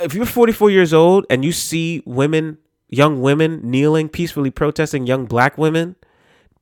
[0.02, 2.58] If you're 44 years old and you see women,
[2.90, 5.96] young women kneeling peacefully protesting, young black women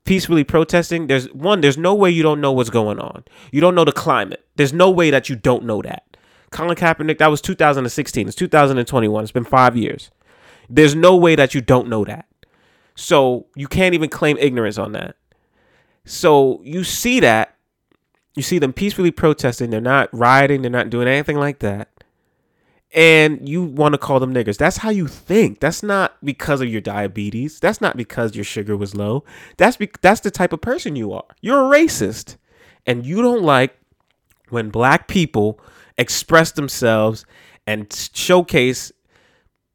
[0.03, 3.24] peacefully protesting, there's one, there's no way you don't know what's going on.
[3.51, 4.43] You don't know the climate.
[4.55, 6.17] There's no way that you don't know that.
[6.51, 8.28] Colin Kaepernick, that was 2016.
[8.28, 9.24] It's 2021.
[9.24, 10.11] It's been five years.
[10.69, 12.26] There's no way that you don't know that.
[12.95, 15.15] So you can't even claim ignorance on that.
[16.05, 17.55] So you see that.
[18.35, 19.69] You see them peacefully protesting.
[19.69, 20.61] They're not rioting.
[20.61, 21.89] They're not doing anything like that.
[22.93, 24.57] And you want to call them niggers.
[24.57, 25.59] That's how you think.
[25.59, 27.59] That's not because of your diabetes.
[27.59, 29.23] That's not because your sugar was low.
[29.57, 31.23] That's be- that's the type of person you are.
[31.41, 32.37] You're a racist.
[32.85, 33.77] And you don't like
[34.49, 35.59] when black people
[35.97, 37.25] express themselves
[37.67, 38.91] and showcase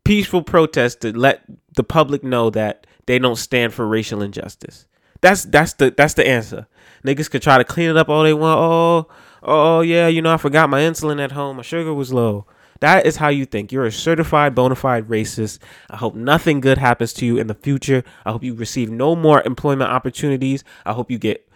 [0.04, 1.42] peaceful protests to let
[1.74, 4.85] the public know that they don't stand for racial injustice.
[5.20, 6.66] That's that's the that's the answer.
[7.04, 8.58] Niggas could try to clean it up all they want.
[8.58, 9.08] Oh,
[9.42, 11.56] oh yeah, you know I forgot my insulin at home.
[11.56, 12.46] My sugar was low.
[12.80, 13.72] That is how you think.
[13.72, 15.58] You're a certified bona fide racist.
[15.88, 18.04] I hope nothing good happens to you in the future.
[18.24, 20.62] I hope you receive no more employment opportunities.
[20.84, 21.48] I hope you get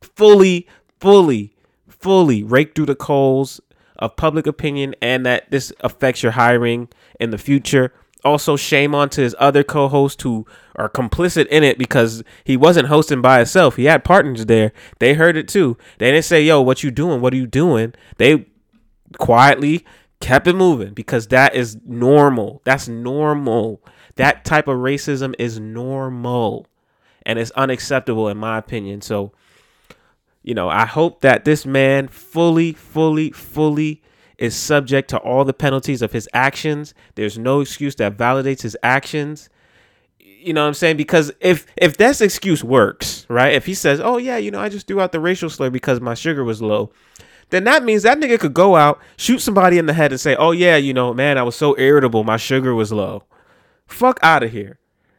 [0.00, 0.68] fully,
[1.00, 1.54] fully,
[1.88, 3.60] fully raked through the coals
[3.98, 7.92] of public opinion and that this affects your hiring in the future.
[8.24, 12.56] Also, shame on to his other co hosts who are complicit in it because he
[12.56, 13.76] wasn't hosting by himself.
[13.76, 14.72] He had partners there.
[14.98, 15.76] They heard it too.
[15.98, 17.20] They didn't say, Yo, what you doing?
[17.20, 17.94] What are you doing?
[18.16, 18.46] They
[19.18, 19.84] quietly
[20.20, 22.62] kept it moving because that is normal.
[22.64, 23.82] That's normal.
[24.16, 26.66] That type of racism is normal
[27.24, 29.02] and it's unacceptable in my opinion.
[29.02, 29.32] So,
[30.42, 34.02] you know, I hope that this man fully, fully, fully
[34.38, 36.94] is subject to all the penalties of his actions.
[37.14, 39.48] There's no excuse that validates his actions.
[40.18, 40.96] You know what I'm saying?
[40.96, 43.54] Because if if this excuse works, right?
[43.54, 46.00] If he says, "Oh yeah, you know, I just threw out the racial slur because
[46.00, 46.92] my sugar was low,"
[47.50, 50.36] then that means that nigga could go out, shoot somebody in the head, and say,
[50.36, 53.24] "Oh yeah, you know, man, I was so irritable, my sugar was low."
[53.86, 54.78] Fuck out of here.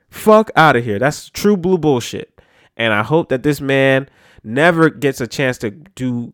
[0.10, 1.00] Fuck out of here.
[1.00, 2.42] That's true blue bullshit.
[2.76, 4.10] And I hope that this man
[4.44, 6.34] never gets a chance to do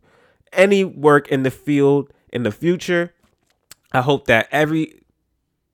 [0.51, 3.13] any work in the field in the future.
[3.93, 5.03] I hope that every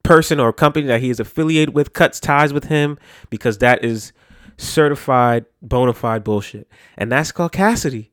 [0.04, 3.00] person or company that he is affiliated with cuts ties with him
[3.30, 4.12] because that is
[4.58, 6.68] certified bona fide bullshit.
[6.98, 8.10] And that's called caucasity.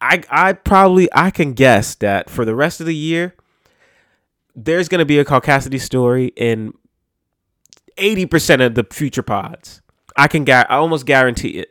[0.00, 3.34] I I probably I can guess that for the rest of the year,
[4.54, 6.72] there's gonna be a caucasity story in
[7.96, 9.82] 80% of the future pods.
[10.16, 11.70] I can gar- I almost guarantee it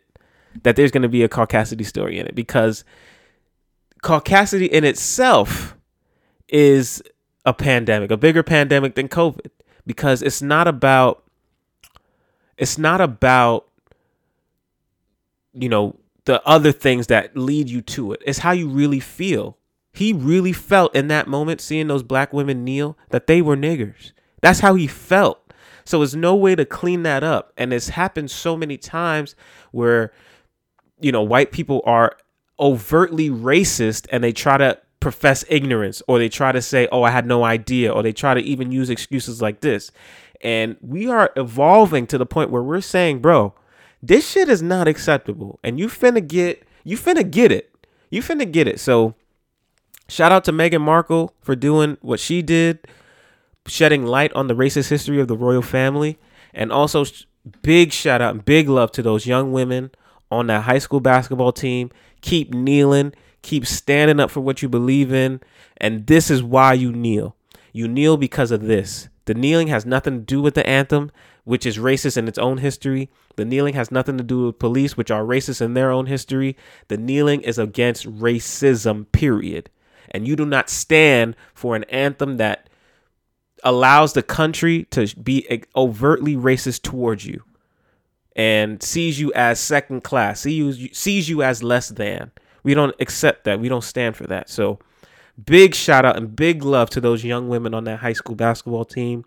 [0.64, 2.84] that there's gonna be a caucasity story in it because
[4.03, 5.76] caucasity in itself
[6.52, 7.02] is
[7.45, 9.49] a pandemic, a bigger pandemic than COVID,
[9.88, 11.24] because it's not about
[12.58, 13.68] it's not about
[15.54, 15.95] you know
[16.26, 18.22] the other things that lead you to it.
[18.26, 19.58] It's how you really feel.
[19.93, 24.12] He really felt in that moment seeing those black women kneel that they were niggers.
[24.41, 25.41] That's how he felt.
[25.84, 27.52] So there's no way to clean that up.
[27.58, 29.36] And it's happened so many times
[29.72, 30.14] where,
[30.99, 32.16] you know, white people are
[32.60, 37.12] overtly racist and they try to profess ignorance or they try to say, oh, I
[37.12, 39.91] had no idea, or they try to even use excuses like this.
[40.39, 43.54] And we are evolving to the point where we're saying, bro,
[44.02, 45.60] this shit is not acceptable.
[45.64, 47.76] And you finna get, you finna get it.
[48.10, 48.80] You finna get it.
[48.80, 49.16] So
[50.08, 52.80] shout out to Meghan Markle for doing what she did,
[53.68, 56.18] shedding light on the racist history of the royal family.
[56.54, 57.06] And also
[57.62, 59.91] big shout out and big love to those young women
[60.30, 61.91] on that high school basketball team.
[62.22, 65.42] Keep kneeling Keep standing up for what you believe in.
[65.78, 67.36] And this is why you kneel.
[67.74, 69.10] You kneel because of this.
[69.26, 71.12] The kneeling has nothing to do with the anthem,
[71.44, 73.10] which is racist in its own history.
[73.36, 76.58] The kneeling has nothing to do with police, which are racist in their own history.
[76.88, 79.70] The kneeling is against racism, period.
[80.10, 82.68] And you do not stand for an anthem that
[83.64, 87.44] allows the country to be overtly racist towards you
[88.36, 92.32] and sees you as second class, sees you, sees you as less than.
[92.64, 93.59] We don't accept that.
[93.59, 94.49] We don't stand for that.
[94.49, 94.80] So,
[95.43, 98.86] big shout out and big love to those young women on that high school basketball
[98.86, 99.26] team.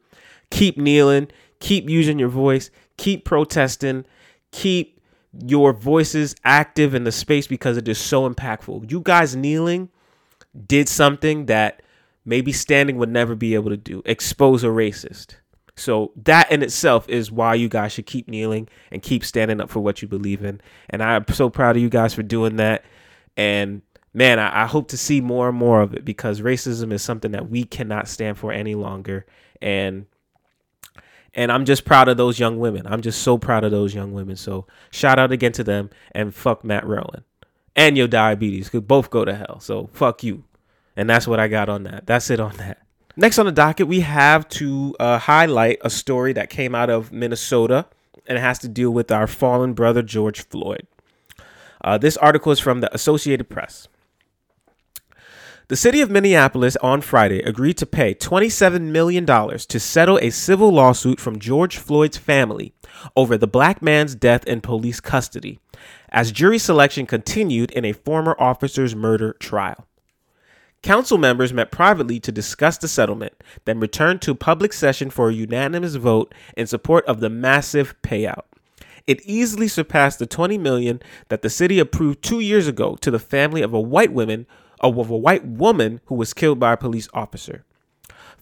[0.51, 1.29] Keep kneeling,
[1.61, 4.05] keep using your voice, keep protesting,
[4.53, 5.01] keep
[5.45, 8.91] your voices active in the space because it is so impactful.
[8.91, 9.89] You guys kneeling
[10.67, 11.83] did something that
[12.25, 15.37] maybe standing would never be able to do expose a racist.
[15.77, 19.71] So that in itself is why you guys should keep kneeling and keep standing up
[19.71, 20.61] for what you believe in.
[20.89, 22.85] And I'm so proud of you guys for doing that.
[23.37, 23.83] And
[24.13, 27.33] man, I, I, hope to see more and more of it because racism is something
[27.33, 29.27] that we cannot stand for any longer.
[29.61, 30.07] And
[31.35, 32.87] and I'm just proud of those young women.
[32.87, 34.37] I'm just so proud of those young women.
[34.37, 37.25] So shout out again to them and fuck Matt Rowland
[37.77, 39.61] and your diabetes could both go to hell.
[39.61, 40.45] So fuck you.
[40.97, 42.07] And that's what I got on that.
[42.07, 42.83] That's it on that.
[43.17, 47.13] Next on the docket, we have to uh, highlight a story that came out of
[47.13, 47.87] Minnesota
[48.27, 50.87] and it has to deal with our fallen brother George Floyd.
[51.85, 53.89] Uh, this article is from the Associated Press.
[55.69, 60.71] The city of Minneapolis on Friday agreed to pay $27 million to settle a civil
[60.71, 62.75] lawsuit from George Floyd's family
[63.15, 65.59] over the black man's death in police custody,
[66.09, 69.87] as jury selection continued in a former officer's murder trial.
[70.83, 75.35] Council members met privately to discuss the settlement, then returned to public session for a
[75.35, 78.45] unanimous vote in support of the massive payout.
[79.07, 83.19] It easily surpassed the 20 million that the city approved 2 years ago to the
[83.19, 84.47] family of a white woman
[84.81, 87.65] of a white woman who was killed by a police officer.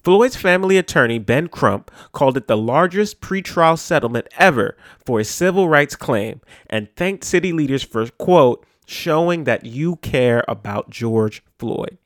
[0.02, 5.68] Floyd's family attorney, Ben Crump, called it the largest pretrial settlement ever for a civil
[5.68, 11.98] rights claim and thanked city leaders for, quote, showing that you care about George Floyd.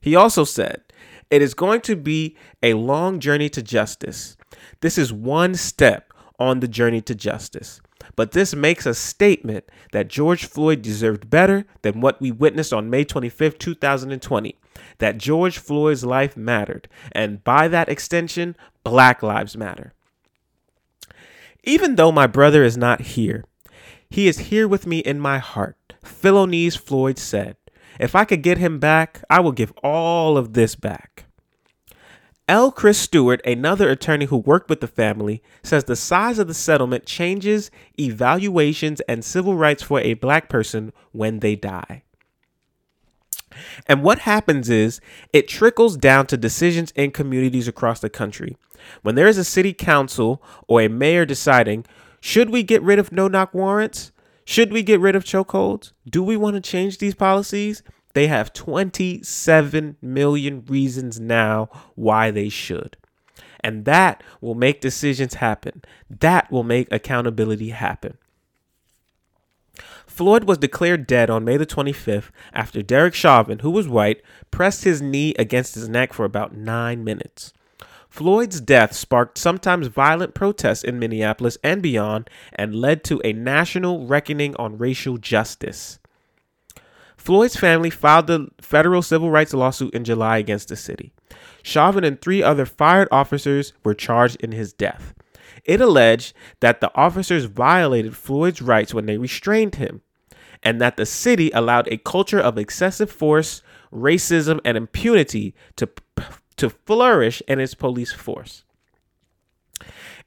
[0.00, 0.82] He also said,
[1.30, 4.36] It is going to be a long journey to justice.
[4.80, 7.80] This is one step on the journey to justice.
[8.16, 12.90] But this makes a statement that George Floyd deserved better than what we witnessed on
[12.90, 14.56] May 25, 2020.
[14.98, 19.92] That George Floyd's life mattered, and by that extension, Black Lives Matter.
[21.62, 23.44] Even though my brother is not here,
[24.10, 27.56] he is here with me in my heart, Philonise Floyd said.
[27.98, 31.23] If I could get him back, I will give all of this back.
[32.46, 32.70] L.
[32.70, 37.06] Chris Stewart, another attorney who worked with the family, says the size of the settlement
[37.06, 42.02] changes evaluations and civil rights for a black person when they die.
[43.86, 45.00] And what happens is
[45.32, 48.56] it trickles down to decisions in communities across the country.
[49.02, 51.86] When there is a city council or a mayor deciding,
[52.20, 54.12] should we get rid of no knock warrants?
[54.44, 55.92] Should we get rid of chokeholds?
[56.08, 57.82] Do we want to change these policies?
[58.14, 62.96] They have 27 million reasons now why they should.
[63.60, 65.82] And that will make decisions happen.
[66.08, 68.18] That will make accountability happen.
[70.06, 74.84] Floyd was declared dead on May the 25th after Derek Chauvin, who was white, pressed
[74.84, 77.52] his knee against his neck for about nine minutes.
[78.08, 84.06] Floyd's death sparked sometimes violent protests in Minneapolis and beyond and led to a national
[84.06, 85.98] reckoning on racial justice.
[87.24, 91.14] Floyd's family filed the federal civil rights lawsuit in July against the city.
[91.62, 95.14] Chauvin and three other fired officers were charged in his death.
[95.64, 100.02] It alleged that the officers violated Floyd's rights when they restrained him,
[100.62, 105.88] and that the city allowed a culture of excessive force, racism, and impunity to
[106.56, 108.64] to flourish in its police force.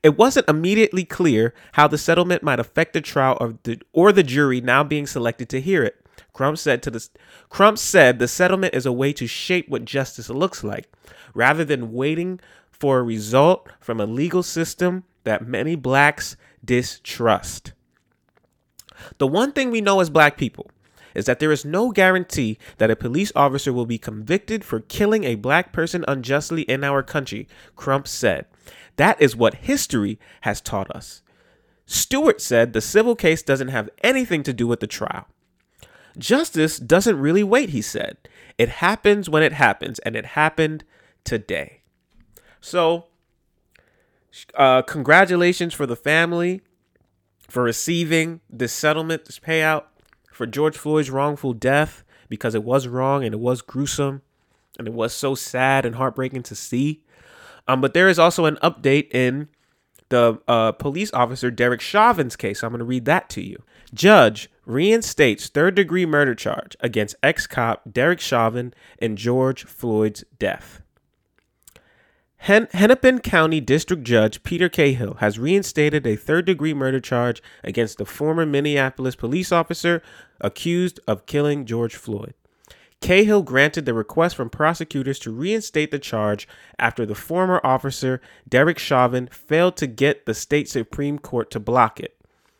[0.01, 4.23] It wasn't immediately clear how the settlement might affect the trial or the, or the
[4.23, 6.03] jury now being selected to hear it.
[6.33, 7.07] Crump said to the
[7.49, 10.91] Crump said the settlement is a way to shape what justice looks like,
[11.33, 12.39] rather than waiting
[12.71, 17.73] for a result from a legal system that many blacks distrust.
[19.17, 20.69] The one thing we know as black people
[21.13, 25.23] is that there is no guarantee that a police officer will be convicted for killing
[25.23, 28.45] a black person unjustly in our country, Crump said.
[28.97, 31.23] That is what history has taught us.
[31.87, 35.27] Stewart said the civil case doesn't have anything to do with the trial.
[36.17, 38.17] Justice doesn't really wait, he said.
[38.57, 40.83] It happens when it happens, and it happened
[41.23, 41.81] today.
[42.59, 43.05] So,
[44.55, 46.61] uh, congratulations for the family
[47.47, 49.85] for receiving this settlement, this payout
[50.31, 54.21] for George Floyd's wrongful death because it was wrong and it was gruesome
[54.77, 57.03] and it was so sad and heartbreaking to see.
[57.67, 59.49] Um, but there is also an update in
[60.09, 62.63] the uh, police officer Derek Chauvin's case.
[62.63, 63.63] I'm going to read that to you.
[63.93, 70.81] Judge reinstates third degree murder charge against ex cop Derek Chauvin in George Floyd's death.
[72.41, 77.97] Hen- Hennepin County District Judge Peter Cahill has reinstated a third degree murder charge against
[77.97, 80.03] the former Minneapolis police officer
[80.39, 82.33] accused of killing George Floyd.
[82.99, 86.47] Cahill granted the request from prosecutors to reinstate the charge
[86.77, 91.99] after the former officer, Derek Chauvin, failed to get the state Supreme Court to block
[91.99, 92.16] it.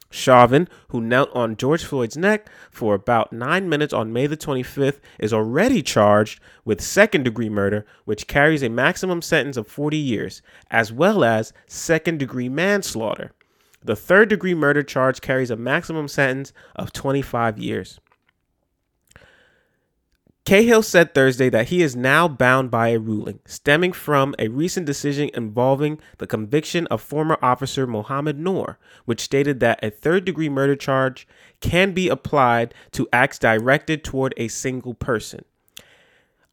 [0.10, 5.00] Chauvin, who knelt on George Floyd's neck for about nine minutes on May the 25th,
[5.20, 10.42] is already charged with second degree murder, which carries a maximum sentence of 40 years,
[10.72, 13.32] as well as second degree manslaughter.
[13.84, 18.00] The third degree murder charge carries a maximum sentence of 25 years.
[20.48, 24.86] Cahill said Thursday that he is now bound by a ruling stemming from a recent
[24.86, 30.48] decision involving the conviction of former officer Mohamed Noor, which stated that a third degree
[30.48, 31.28] murder charge
[31.60, 35.44] can be applied to acts directed toward a single person.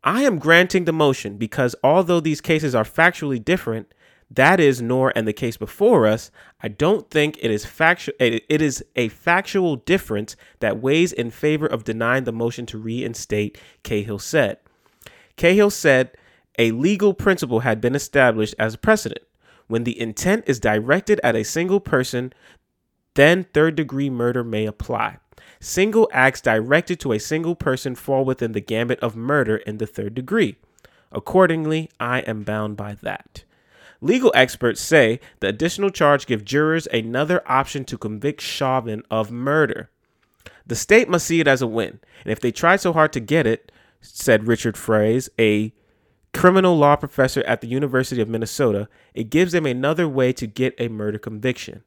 [0.03, 3.95] I am granting the motion because although these cases are factually different,
[4.37, 6.31] that is Noor and the case before us,
[6.63, 11.67] I don't think it is factual it is a factual difference that weighs in favor
[11.67, 14.59] of denying the motion to reinstate, Cahill said.
[15.37, 16.13] Cahill said
[16.59, 19.25] a legal principle had been established as a precedent.
[19.67, 22.33] When the intent is directed at a single person,
[23.15, 25.19] then third degree murder may apply.
[25.61, 29.87] Single acts directed to a single person fall within the gambit of murder in the
[29.87, 30.57] third degree.
[31.11, 33.45] Accordingly, I am bound by that.
[34.05, 39.89] Legal experts say the additional charge gives jurors another option to convict Chauvin of murder.
[40.67, 43.21] The state must see it as a win, and if they try so hard to
[43.21, 45.73] get it, said Richard Frase, a
[46.35, 50.75] criminal law professor at the University of Minnesota, it gives them another way to get
[50.79, 51.83] a murder conviction.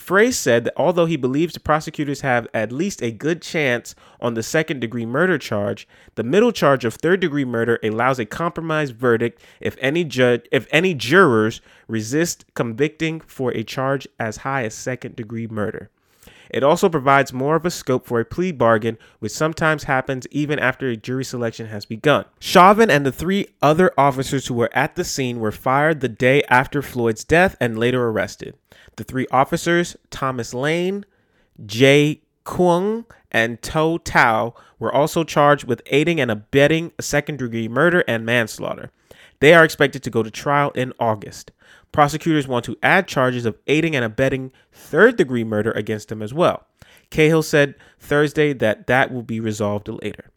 [0.00, 4.32] Frey said that although he believes the prosecutors have at least a good chance on
[4.32, 8.90] the second degree murder charge, the middle charge of third degree murder allows a compromise
[8.90, 14.74] verdict if any judge if any jurors resist convicting for a charge as high as
[14.74, 15.90] second degree murder.
[16.50, 20.58] It also provides more of a scope for a plea bargain, which sometimes happens even
[20.58, 22.24] after a jury selection has begun.
[22.38, 26.42] Chauvin and the three other officers who were at the scene were fired the day
[26.44, 28.56] after Floyd's death and later arrested.
[28.96, 31.04] The three officers, Thomas Lane,
[31.64, 38.02] Jay Kueng, and Tou Thao, were also charged with aiding and abetting second degree murder
[38.08, 38.90] and manslaughter.
[39.38, 41.52] They are expected to go to trial in August.
[41.92, 46.32] Prosecutors want to add charges of aiding and abetting third degree murder against him as
[46.32, 46.66] well.
[47.10, 50.30] Cahill said Thursday that that will be resolved later.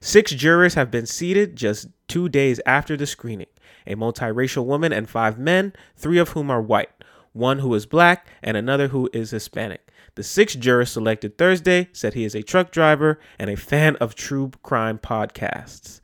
[0.00, 3.46] Six jurors have been seated just two days after the screening
[3.86, 6.90] a multiracial woman and five men, three of whom are white,
[7.32, 9.90] one who is black, and another who is Hispanic.
[10.14, 14.14] The sixth juror selected Thursday said he is a truck driver and a fan of
[14.14, 16.02] true crime podcasts.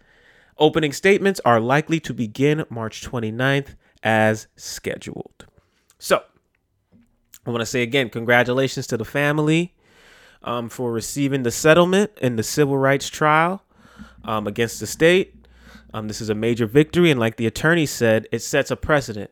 [0.56, 3.74] Opening statements are likely to begin March 29th
[4.04, 5.46] as scheduled.
[5.98, 6.22] So,
[7.46, 9.74] I want to say again, congratulations to the family
[10.42, 13.62] um, for receiving the settlement in the civil rights trial
[14.24, 15.34] um, against the state.
[15.92, 19.30] Um, this is a major victory, and like the attorney said, it sets a precedent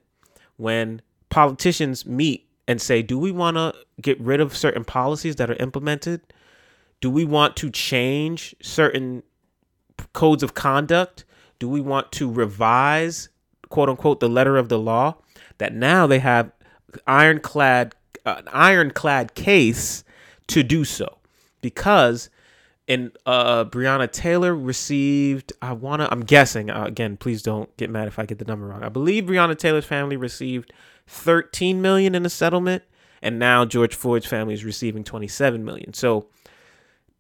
[0.57, 5.51] when politicians meet and say, "Do we want to get rid of certain policies that
[5.51, 6.21] are implemented?
[7.01, 9.25] Do we want to change certain
[10.13, 11.25] codes of conduct?
[11.59, 13.29] Do we want to revise,
[13.73, 15.17] quote unquote, the letter of the law?"
[15.59, 16.53] That now they have
[17.07, 17.95] ironclad,
[18.25, 20.05] uh, ironclad case
[20.49, 21.19] to do so,
[21.61, 22.31] because
[22.89, 27.91] and uh Breonna Taylor received I want to I'm guessing uh, again please don't get
[27.91, 28.83] mad if I get the number wrong.
[28.83, 30.73] I believe Breonna Taylor's family received
[31.07, 32.83] 13 million in a settlement
[33.23, 35.95] and now George Floyd's family is receiving 27 million.
[35.95, 36.27] So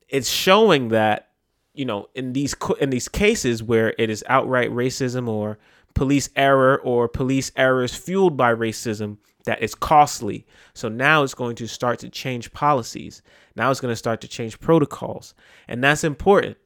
[0.09, 1.29] it's showing that
[1.75, 5.59] you know in these in these cases where it is outright racism or
[5.95, 10.47] police error or police errors fueled by racism that is costly.
[10.75, 13.23] So now it's going to start to change policies.
[13.57, 15.35] Now it's going to start to change protocols.
[15.69, 16.57] And that's important.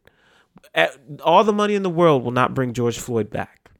[1.24, 3.70] All the money in the world will not bring George Floyd back.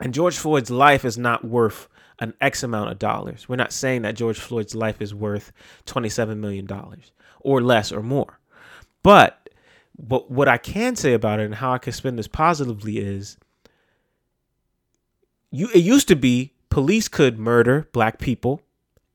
[0.00, 1.88] And George Floyd's life is not worth
[2.18, 3.48] an X amount of dollars.
[3.48, 5.52] We're not saying that George Floyd's life is worth
[5.86, 6.68] $27 million
[7.40, 8.38] or less or more.
[9.02, 9.48] But,
[9.98, 13.38] but what I can say about it and how I can spin this positively is
[15.56, 18.60] you it used to be police could murder black people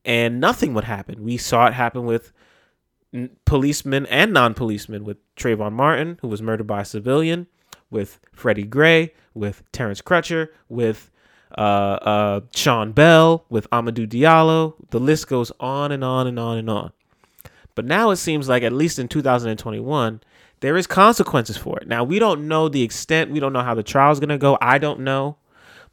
[0.04, 1.22] and nothing would happen.
[1.22, 2.32] We saw it happen with
[3.44, 7.46] policemen and non-policemen with Trayvon Martin, who was murdered by a civilian,
[7.90, 11.10] with Freddie Gray, with Terrence Crutcher, with
[11.56, 14.74] uh, uh, Sean Bell, with Amadou Diallo.
[14.90, 16.92] The list goes on and on and on and on.
[17.74, 20.20] But now it seems like, at least in 2021,
[20.60, 21.88] there is consequences for it.
[21.88, 23.30] Now we don't know the extent.
[23.30, 24.56] We don't know how the trial is going to go.
[24.60, 25.36] I don't know.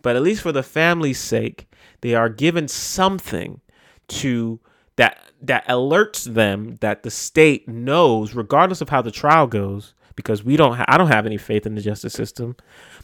[0.01, 1.67] But at least for the family's sake,
[2.01, 3.61] they are given something
[4.07, 4.59] to
[4.95, 10.43] that that alerts them that the state knows, regardless of how the trial goes, because
[10.43, 12.57] we don't, ha- I don't have any faith in the justice system.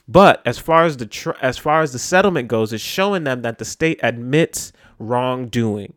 [0.05, 3.41] But as far as the tr- as far as the settlement goes, it's showing them
[3.43, 5.93] that the state admits wrongdoing,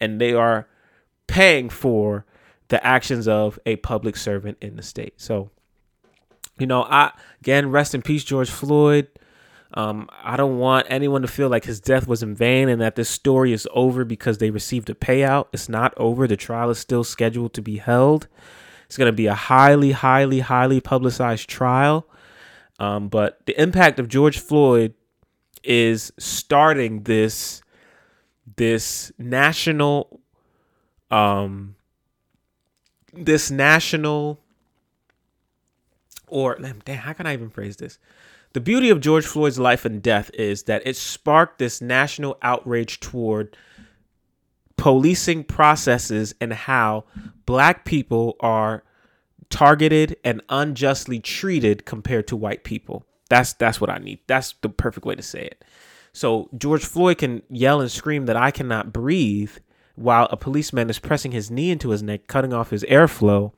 [0.00, 0.68] and they are
[1.26, 2.24] paying for
[2.68, 5.14] the actions of a public servant in the state.
[5.16, 5.50] So,
[6.58, 9.08] you know, I again rest in peace, George Floyd.
[9.74, 12.96] Um, I don't want anyone to feel like his death was in vain and that
[12.96, 15.46] this story is over because they received a payout.
[15.52, 16.26] It's not over.
[16.26, 18.26] The trial is still scheduled to be held.
[18.86, 22.08] It's going to be a highly, highly, highly publicized trial.
[22.80, 24.94] Um, but the impact of George Floyd
[25.62, 27.62] is starting this
[28.56, 30.20] this national
[31.10, 31.76] um
[33.12, 34.40] this national
[36.26, 37.98] or damn how can I even phrase this?
[38.52, 42.98] The beauty of George Floyd's life and death is that it sparked this national outrage
[42.98, 43.56] toward
[44.76, 47.04] policing processes and how
[47.46, 48.82] black people are
[49.50, 53.04] targeted and unjustly treated compared to white people.
[53.28, 54.18] That's that's what I need.
[54.26, 55.64] That's the perfect way to say it.
[56.12, 59.52] So George Floyd can yell and scream that I cannot breathe
[59.94, 63.52] while a policeman is pressing his knee into his neck, cutting off his airflow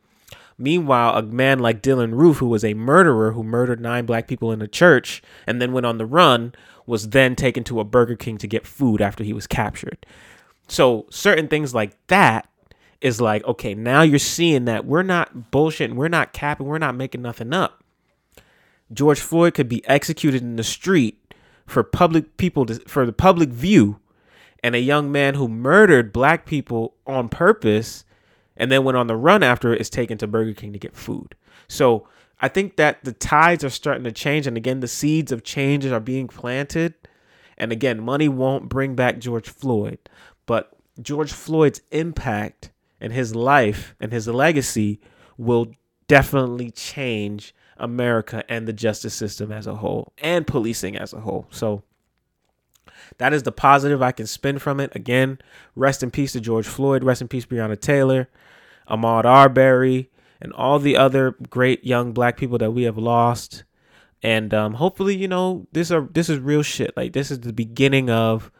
[0.58, 4.52] Meanwhile, a man like Dylann Roof, who was a murderer who murdered nine black people
[4.52, 6.54] in a church and then went on the run,
[6.86, 10.04] was then taken to a Burger King to get food after he was captured.
[10.68, 12.48] So, certain things like that
[13.00, 16.94] is like, okay, now you're seeing that we're not bullshitting, we're not capping, we're not
[16.94, 17.82] making nothing up.
[18.92, 21.34] George Floyd could be executed in the street
[21.66, 23.98] for public people to, for the public view
[24.62, 28.04] and a young man who murdered black people on purpose
[28.56, 30.96] and then went on the run after it is taken to Burger King to get
[30.96, 31.34] food.
[31.68, 32.06] So
[32.40, 34.46] I think that the tides are starting to change.
[34.46, 36.94] And again, the seeds of changes are being planted.
[37.56, 39.98] And again, money won't bring back George Floyd,
[40.46, 42.70] but George Floyd's impact
[43.00, 45.00] and his life and his legacy
[45.36, 45.68] will
[46.08, 51.46] definitely change America and the justice system as a whole and policing as a whole.
[51.50, 51.82] So
[53.18, 54.94] that is the positive I can spin from it.
[54.94, 55.38] Again,
[55.74, 57.04] rest in peace to George Floyd.
[57.04, 58.28] Rest in peace, Breonna Taylor,
[58.88, 60.10] Ahmaud Arbery,
[60.40, 63.64] and all the other great young black people that we have lost.
[64.22, 66.96] And um, hopefully, you know, this are this is real shit.
[66.96, 68.50] Like this is the beginning of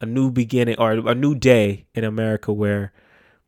[0.00, 2.92] a new beginning or a new day in America where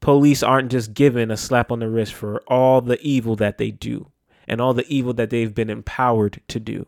[0.00, 3.70] police aren't just given a slap on the wrist for all the evil that they
[3.70, 4.10] do
[4.46, 6.86] and all the evil that they've been empowered to do.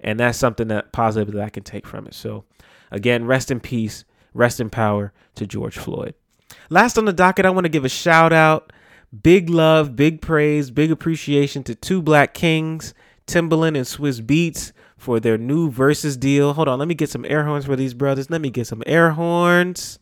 [0.00, 2.14] And that's something that positive that I can take from it.
[2.14, 2.44] So
[2.90, 4.04] Again, rest in peace,
[4.34, 6.14] rest in power to George Floyd.
[6.70, 8.72] Last on the docket, I want to give a shout out,
[9.22, 12.94] big love, big praise, big appreciation to two black kings,
[13.26, 16.54] Timbaland and Swizz Beatz, for their new Verzuz deal.
[16.54, 18.30] Hold on, let me get some air horns for these brothers.
[18.30, 19.98] Let me get some air horns.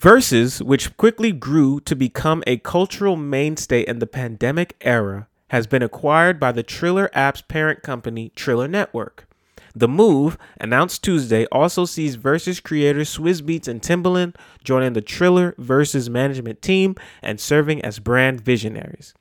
[0.00, 5.84] Verzuz, which quickly grew to become a cultural mainstay in the pandemic era, has been
[5.84, 9.28] acquired by the Triller app's parent company, Triller Network.
[9.72, 15.52] The move, announced Tuesday, also sees Verzuz creators Swizz Beatz and Timbaland joining the Triller
[15.52, 19.14] Verzuz management team and serving as brand visionaries.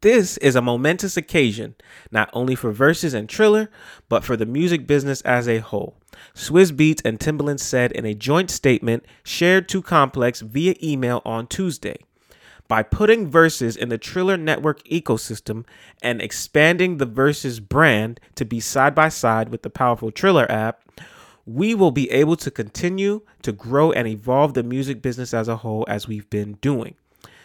[0.00, 1.76] This is a momentous occasion,
[2.10, 3.70] not only for Verzuz and Triller,
[4.08, 5.94] but for the music business as a whole.
[6.34, 11.46] Swizz Beatz and Timbaland said in a joint statement shared to Complex via email on
[11.46, 11.98] Tuesday
[12.68, 15.64] by putting Verzuz in the Triller Network ecosystem
[16.02, 20.82] and expanding the Verzuz brand to be side by side with the powerful Triller app,
[21.46, 25.58] we will be able to continue to grow and evolve the music business as a
[25.58, 26.94] whole as we've been doing.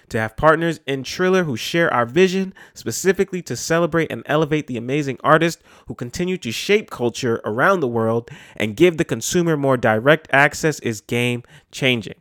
[0.10, 4.78] To have partners in Triller who share our vision, specifically to celebrate and elevate the
[4.78, 9.78] amazing artists who continue to shape culture around the world and give the consumer more
[9.78, 12.16] direct access, is game changing.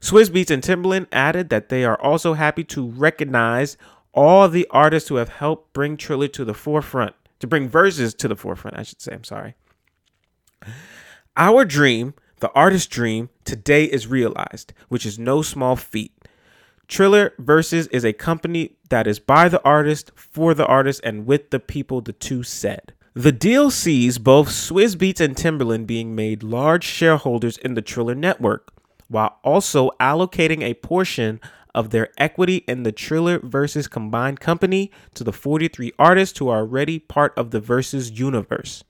[0.00, 3.76] Swizz Beatz and Timbaland added that they are also happy to recognize
[4.12, 8.28] all the artists who have helped bring Triller to the forefront, to bring Verzuz to
[8.28, 9.12] the forefront, I should say.
[9.12, 9.54] I'm sorry.
[11.36, 16.12] Our dream, the artist's dream, today is realized, which is no small feat.
[16.88, 21.50] Triller Verzuz is a company that is by the artist, for the artist, and with
[21.50, 22.92] the people, the two said.
[23.12, 28.14] The deal sees both Swizz Beatz and Timbaland being made large shareholders in the Triller
[28.14, 28.72] network,
[29.08, 31.40] while also allocating a portion
[31.74, 36.60] of their equity in the Triller Verzuz combined company to the 43 artists who are
[36.60, 38.82] already part of the Verzuz universe.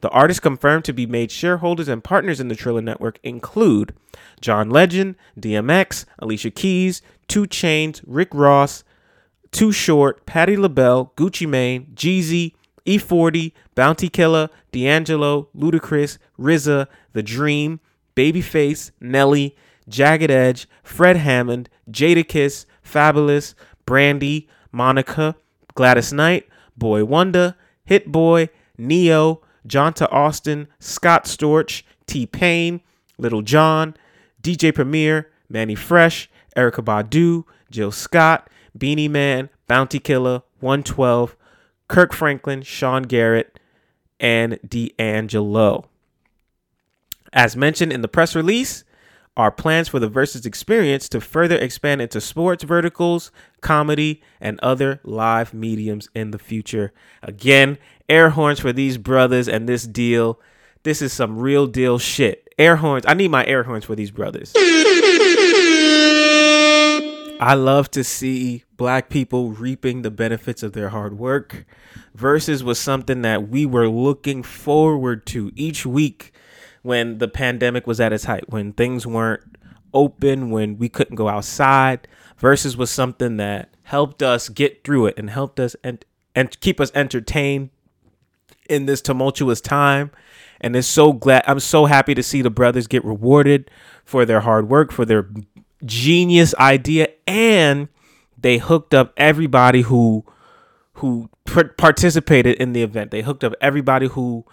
[0.00, 3.94] The artists confirmed to be made shareholders and partners in the Triller network include
[4.40, 8.84] John Legend, DMX, Alicia Keys, 2 Chainz, Rick Ross,
[9.50, 17.80] Too Short, Patti LaBelle, Gucci Mane, Jeezy, E40, Bounty Killer, D'Angelo, Ludacris, RZA, The Dream,
[18.16, 19.54] Babyface, Nelly,
[19.88, 25.36] Jagged Edge, Fred Hammond, Jadakiss, Fabolous, Brandy, Monica,
[25.74, 28.48] Gladys Knight, Boy Wonder, Hit Boy,
[28.78, 32.80] Ne-Yo, Johntá Austin, Scott Storch, T Pain,
[33.18, 33.94] Lil Jon,
[34.42, 41.36] DJ Premier, Mannie Fresh, Erykah Badu, Jill Scott, Beenie Man, Bounty Killer, 112,
[41.88, 43.58] Kirk Franklin, Sean Garrett,
[44.18, 45.88] and D'Angelo.
[47.36, 48.82] As mentioned in the press release,
[49.36, 53.30] are plans for the Verzuz experience to further expand into sports verticals,
[53.60, 56.94] comedy, and other live mediums in the future.
[57.22, 57.76] Again,
[58.08, 60.40] air horns for these brothers and this deal.
[60.82, 62.48] This is some real deal shit.
[62.56, 63.04] Air horns.
[63.06, 64.54] I need my air horns for these brothers.
[67.38, 71.66] I love to see black people reaping the benefits of their hard work.
[72.16, 76.32] Verzuz was something that we were looking forward to each week
[76.86, 79.42] when the pandemic was at its height, when things weren't
[79.92, 82.06] open, when we couldn't go outside.
[82.40, 86.04] Verzuz was something that helped us get through it and helped us and
[86.36, 87.70] and keep us entertained
[88.70, 90.12] in this tumultuous time.
[90.60, 93.68] And it's so glad I'm so happy to see the brothers get rewarded
[94.04, 95.28] for their hard work, for their
[95.84, 97.88] genius idea, and
[98.38, 100.24] they hooked up everybody who
[100.94, 101.28] who
[101.76, 103.10] participated in the event.
[103.10, 104.44] They hooked up everybody who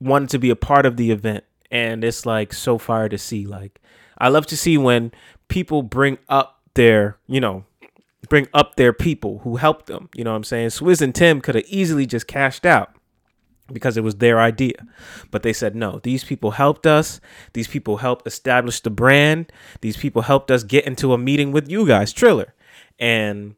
[0.00, 3.46] wanted to be a part of the event and it's like so far to see.
[3.46, 3.80] Like
[4.18, 5.12] I love to see when
[5.48, 7.64] people bring up their, you know,
[8.28, 10.08] bring up their people who helped them.
[10.14, 10.68] You know what I'm saying?
[10.68, 12.94] Swizz and Tim could have easily just cashed out
[13.72, 14.86] because it was their idea.
[15.30, 17.20] But they said, no, these people helped us.
[17.52, 19.52] These people helped establish the brand.
[19.80, 22.54] These people helped us get into a meeting with you guys, Triller.
[22.98, 23.56] And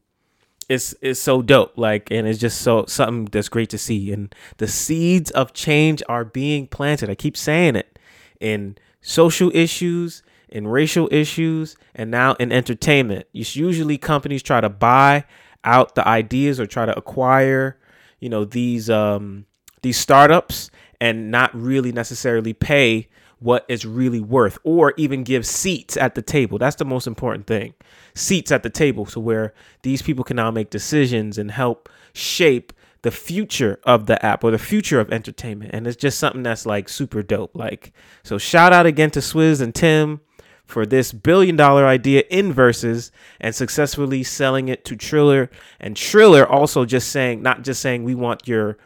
[0.69, 1.77] it's it's so dope.
[1.77, 4.11] Like, and it's just so something that's great to see.
[4.11, 7.09] And the seeds of change are being planted.
[7.09, 7.96] I keep saying it
[8.39, 13.27] in social issues, in racial issues, and now in entertainment.
[13.33, 15.25] It's usually companies try to buy
[15.63, 17.77] out the ideas or try to acquire,
[18.19, 19.45] you know, these um
[19.81, 23.07] these startups and not really necessarily pay
[23.39, 26.57] what it's really worth or even give seats at the table.
[26.57, 27.73] That's the most important thing.
[28.15, 29.53] Seats at the table so where
[29.83, 32.73] these people can now make decisions and help shape
[33.07, 35.71] the future of the app or the future of entertainment.
[35.73, 37.55] And it's just something that's like super dope.
[37.55, 40.19] Like so shout out again to Swizz and Tim
[40.65, 46.45] for this billion dollar idea in Verzuz and successfully selling it to Triller and Triller
[46.45, 48.77] also just saying not just saying we want your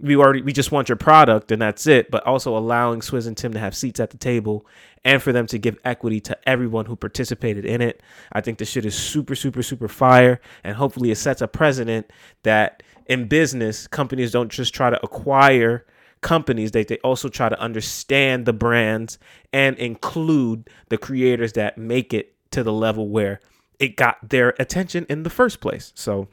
[0.00, 3.36] we already we just want your product and that's it but also allowing swizz and
[3.36, 4.66] tim to have seats at the table
[5.04, 8.00] and for them to give equity to everyone who participated in it
[8.32, 12.10] i think this shit is super super super fire and hopefully it sets a precedent
[12.42, 15.84] that in business companies don't just try to acquire
[16.20, 19.18] companies they, they also try to understand the brands
[19.52, 23.40] and include the creators that make it to the level where
[23.78, 25.92] it got their attention in the first place.
[25.94, 26.28] So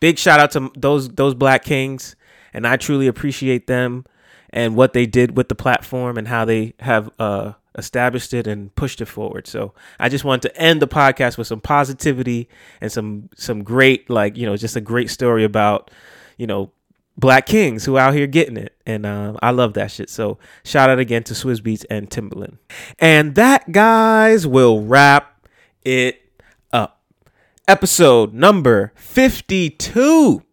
[0.00, 2.16] big shout out to those those black kings
[2.52, 4.04] and I truly appreciate them
[4.50, 8.74] and what they did with the platform and how they have uh, established it and
[8.74, 9.46] pushed it forward.
[9.46, 12.48] So I just wanted to end the podcast with some positivity
[12.80, 15.90] and some some great like you know just a great story about
[16.36, 16.72] you know
[17.16, 20.38] black kings who are out here getting it and uh, i love that shit so
[20.64, 22.58] shout out again to swizz beatz and timbaland
[23.00, 25.44] and that guys will wrap
[25.82, 26.22] it
[26.72, 27.00] up
[27.66, 30.44] episode number 52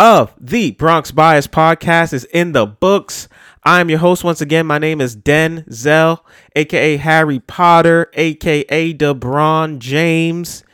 [0.00, 3.28] of the Bronx Bias podcast is in the books.
[3.62, 4.66] I'm your host once again.
[4.66, 6.20] My name is Denzel,
[6.56, 10.64] aka Harry Potter, aka DeBron James.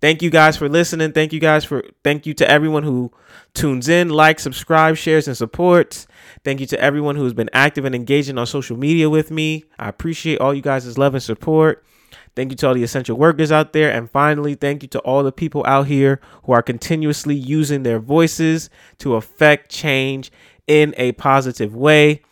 [0.00, 1.12] Thank you guys for listening.
[1.12, 3.12] Thank you guys for thank you to everyone who
[3.54, 6.08] tunes in, likes, subscribes, shares, and supports.
[6.42, 9.64] Thank you to everyone who's been active and engaging on social media with me.
[9.78, 11.84] I appreciate all you guys' love and support.
[12.34, 13.92] Thank you to all the essential workers out there.
[13.92, 18.00] And finally, thank you to all the people out here who are continuously using their
[18.00, 20.32] voices to affect change
[20.66, 22.22] in a positive way.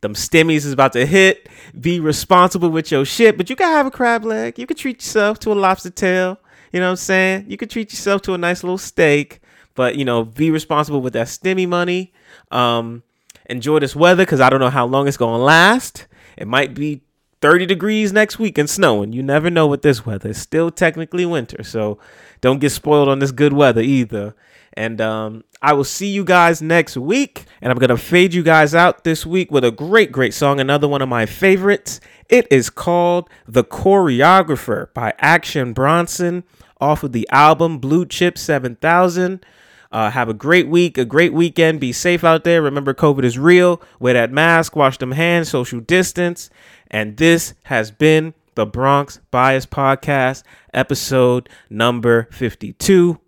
[0.00, 1.48] Them stimmies is about to hit.
[1.80, 4.58] Be responsible with your shit, but you can have a crab leg.
[4.58, 6.38] You can treat yourself to a lobster tail.
[6.72, 7.46] You know what I'm saying?
[7.48, 9.40] You can treat yourself to a nice little steak,
[9.74, 12.12] but you know, be responsible with that stimmy money.
[12.50, 13.04] Um,
[13.48, 16.06] enjoy this weather because I don't know how long it's gonna last.
[16.36, 17.02] It might be
[17.42, 19.12] 30 degrees next week and snowing.
[19.12, 20.30] You never know with this weather.
[20.30, 21.98] It's still technically winter, so
[22.40, 24.34] don't get spoiled on this good weather either.
[24.74, 27.44] And um, I will see you guys next week.
[27.60, 30.58] And I'm going to fade you guys out this week with a great, great song.
[30.58, 32.00] Another one of my favorites.
[32.28, 36.42] It is called The Choreographer by Action Bronson
[36.80, 39.46] off of the album Blue Chip 7000.
[39.92, 41.78] Uh, have a great week, a great weekend.
[41.78, 42.60] Be safe out there.
[42.60, 43.80] Remember, COVID is real.
[44.00, 46.50] Wear that mask, wash them hands, social distance.
[46.90, 50.42] And this has been the Bronx Bias Podcast,
[50.74, 53.20] episode number 52.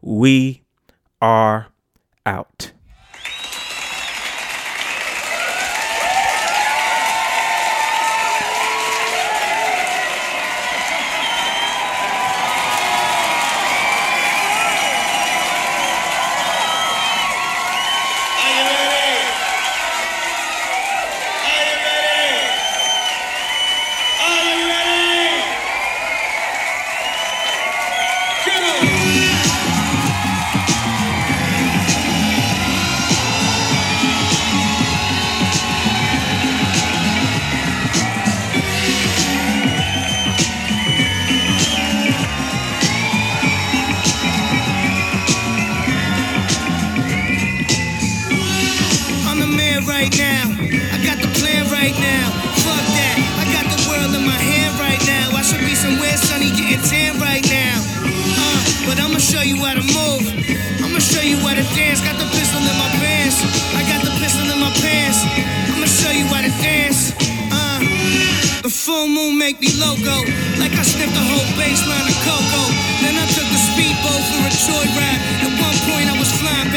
[0.00, 0.62] We
[1.20, 1.73] are
[2.26, 2.73] out.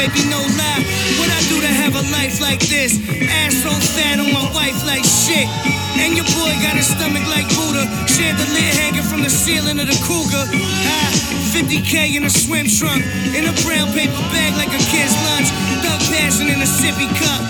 [0.08, 0.84] Baby, no lie.
[1.20, 2.96] What I do to have a life like this?
[3.28, 3.64] Ass
[3.96, 5.48] fat on my wife like shit.
[5.98, 7.84] And your boy got a stomach like Buddha.
[8.08, 10.44] Chandelier hanging from the ceiling of the Cougar.
[10.86, 11.10] Ah,
[11.52, 13.04] 50k in a swim trunk.
[13.34, 15.48] In a brown paper bag like a kid's lunch.
[15.82, 17.42] Thug passion in a sippy cup.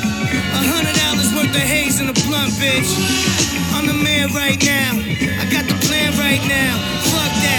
[0.59, 2.91] A hundred dollars worth of haze in a blunt, bitch.
[3.75, 4.99] I'm the man right now.
[5.39, 6.75] I got the plan right now.
[7.13, 7.58] Fuck that.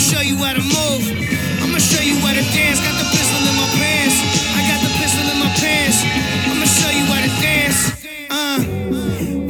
[0.00, 1.04] Show you how to move.
[1.60, 2.80] I'ma show you how to dance.
[2.80, 4.16] Got the pistol in my pants.
[4.56, 5.98] I got the pistol in my pants.
[6.48, 7.80] I'ma show you how to dance.
[8.32, 8.58] Uh,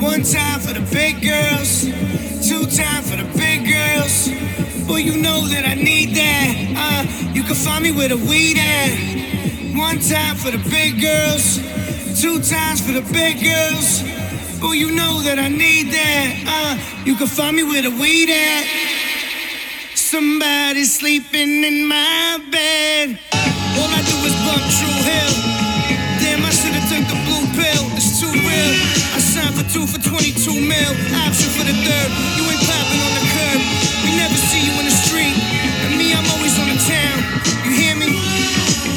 [0.02, 1.86] one time for the big girls.
[2.42, 4.28] Two time for the big girls.
[4.88, 6.50] Boy, you know that I need that.
[6.74, 8.90] Uh, you can find me with a weed at.
[9.78, 11.62] One time for the big girls,
[12.20, 14.02] two times for the big girls.
[14.58, 16.28] Boy, you know that I need that.
[16.44, 18.89] Uh, you can find me with a weed at.
[20.10, 23.14] Somebody sleeping in my bed.
[23.78, 25.34] All I do is bump through hell.
[26.18, 27.86] Damn, I should've took the blue pill.
[27.94, 28.74] It's too real.
[29.14, 30.92] I signed for two for 22 mil.
[31.14, 32.10] Option for the third.
[32.34, 33.60] You ain't popping on the curb.
[34.02, 35.38] We never see you in the street.
[35.86, 37.16] And me, I'm always on the town.
[37.62, 38.10] You hear me?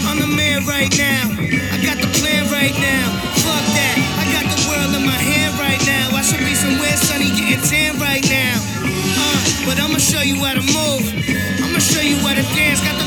[0.09, 1.29] I'm the man right now.
[1.29, 3.05] I got the plan right now.
[3.37, 3.97] Fuck that.
[4.17, 6.17] I got the world in my hand right now.
[6.17, 8.82] I should be somewhere sunny getting tan right now
[10.13, 11.03] show you how to move.
[11.63, 12.81] I'ma show you how to dance.
[12.81, 13.02] Got the